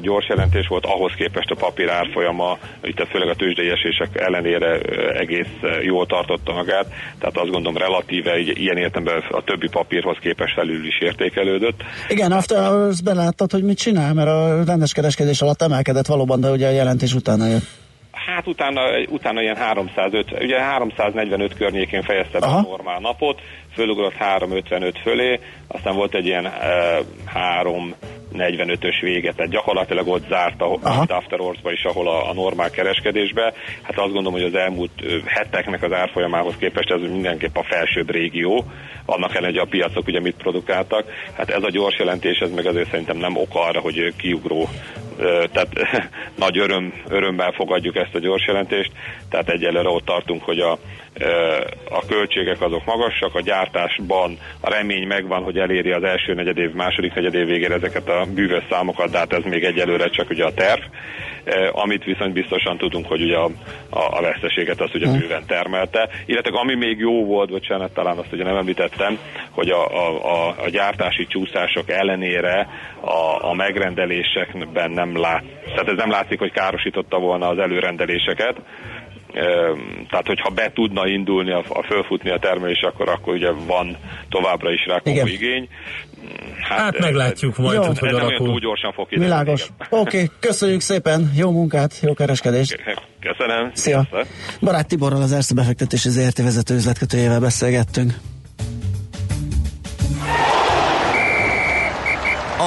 [0.00, 4.78] gyors jelentés volt, ahhoz képest a papír árfolyama, itt főleg a tőzsdei esések ellenére
[5.18, 6.86] egész jól tartotta magát,
[7.18, 11.82] tehát azt gondolom relatíve így, ilyen értelemben a többi papírhoz képest felül is értékelődött.
[12.08, 16.50] Igen, After Hours beláttad, hogy mit csinál, mert a rendes kereskedés alatt emelkedett valóban, de
[16.50, 17.66] ugye a jelentés utána jött.
[18.12, 22.58] Hát utána, utána ilyen 305, ugye 345 környékén fejezte be Aha.
[22.58, 23.40] a normál napot,
[23.74, 26.98] fölugrott 355 fölé, aztán volt egy ilyen e,
[27.34, 33.52] 345-ös vége, tehát gyakorlatilag ott zárt a After Hours-ba is, ahol a, a normál kereskedésbe.
[33.82, 34.90] Hát azt gondolom, hogy az elmúlt
[35.26, 38.64] heteknek az árfolyamához képest ez mindenképp a felsőbb régió,
[39.04, 41.04] annak ellenére, hogy a piacok ugye mit produkáltak.
[41.36, 44.68] Hát ez a gyors jelentés, ez meg azért szerintem nem ok arra, hogy kiugró
[45.52, 45.72] tehát
[46.44, 48.92] nagy öröm, örömmel fogadjuk ezt a gyors jelentést,
[49.28, 50.78] tehát egyelőre ott tartunk, hogy a,
[51.90, 57.14] a költségek azok magasak, a gyártásban a remény megvan, hogy eléri az első negyedév, második
[57.14, 60.80] negyedév végére ezeket a bűvös számokat, de hát ez még egyelőre csak ugye a terv,
[61.72, 63.50] amit viszont biztosan tudunk, hogy ugye a,
[63.88, 68.32] a, a veszteséget azt ugye bőven termelte, illetve ami még jó volt, bocsánat, talán azt
[68.32, 69.18] ugye nem említettem,
[69.50, 72.68] hogy a, a, a, a gyártási csúszások ellenére
[73.00, 78.56] a, a megrendelésekben nem lát, tehát ez nem látszik, hogy károsította volna az előrendeléseket,
[80.10, 83.96] tehát hogyha be tudna indulni, a, a fölfutni a termelés, akkor, akkor ugye van
[84.28, 85.68] továbbra is rá komoly igény.
[86.68, 87.86] Hát meglátjuk majd, Jó.
[87.86, 88.60] hogy hogy nem olyan túl alakul.
[88.60, 89.32] gyorsan fog kiderülni.
[89.32, 89.62] Világos.
[89.90, 92.82] Oké, okay, köszönjük szépen, jó munkát, jó kereskedést.
[93.20, 93.70] Köszönöm.
[93.74, 94.06] Szia!
[94.10, 94.34] Sziasztok.
[94.60, 98.12] Barát Tiborral az Erste befektetési ZRT vezető üzletkötőjével beszélgettünk.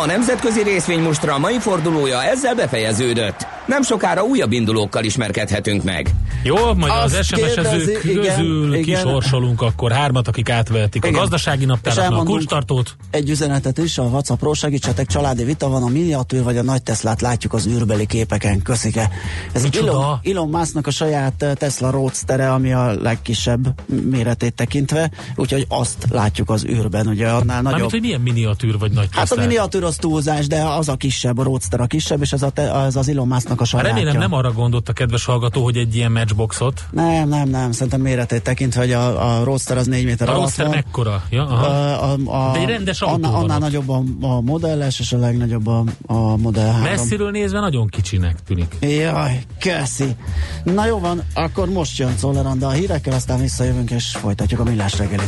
[0.06, 3.48] A nemzetközi részvénymustra mai fordulója ezzel befejeződött.
[3.66, 6.10] Nem sokára újabb indulókkal ismerkedhetünk meg.
[6.44, 8.96] Jó, majd az Azt SMS-ezők kérdezi, igen, közül igen.
[8.96, 11.20] kisorsolunk akkor hármat, akik átvehetik a Igen.
[11.20, 12.96] gazdasági És naptárat, a kulcstartót.
[13.12, 17.22] Egy üzenetet is a WhatsAppról segítsetek, családi vita van, a miniatűr vagy a nagy Teslát
[17.22, 19.10] látjuk az űrbeli képeken, köszike.
[19.54, 19.92] Ez Micsoda?
[19.92, 26.06] Elon, Elon Musknak a saját eh, Tesla Roadster, ami a legkisebb méretét tekintve, úgyhogy azt
[26.10, 27.92] látjuk az űrben, ugye annál Mármint, nagyobb.
[27.92, 29.46] hogy milyen miniatűr vagy nagy Hát a Tesla.
[29.46, 32.72] miniatűr az túlzás, de az a kisebb, a Roadster a kisebb, és az a te,
[32.72, 33.94] az, az Elon Musknak a Hát sajátja.
[33.94, 36.84] remélem nem arra gondolt a kedves hallgató, hogy egy ilyen matchboxot.
[36.92, 40.56] Nem, nem, nem, szerintem méretét tekintve, hogy a, a Roadster az 4 méter A alatt
[40.56, 40.70] van.
[40.70, 41.24] mekkora?
[41.30, 41.66] Ja, aha.
[41.66, 45.18] A, a, a, De egy rendes autó annál, annál nagyobb a, a modelles, és a
[45.18, 46.82] legnagyobb a, a Model 3.
[46.82, 48.76] Messziről nézve nagyon kicsinek tűnik.
[48.80, 50.16] Jaj, köszi.
[50.64, 54.98] Na jó van, akkor most jön Czoller a hírekkel, aztán visszajövünk, és folytatjuk a millás
[54.98, 55.24] reggelit.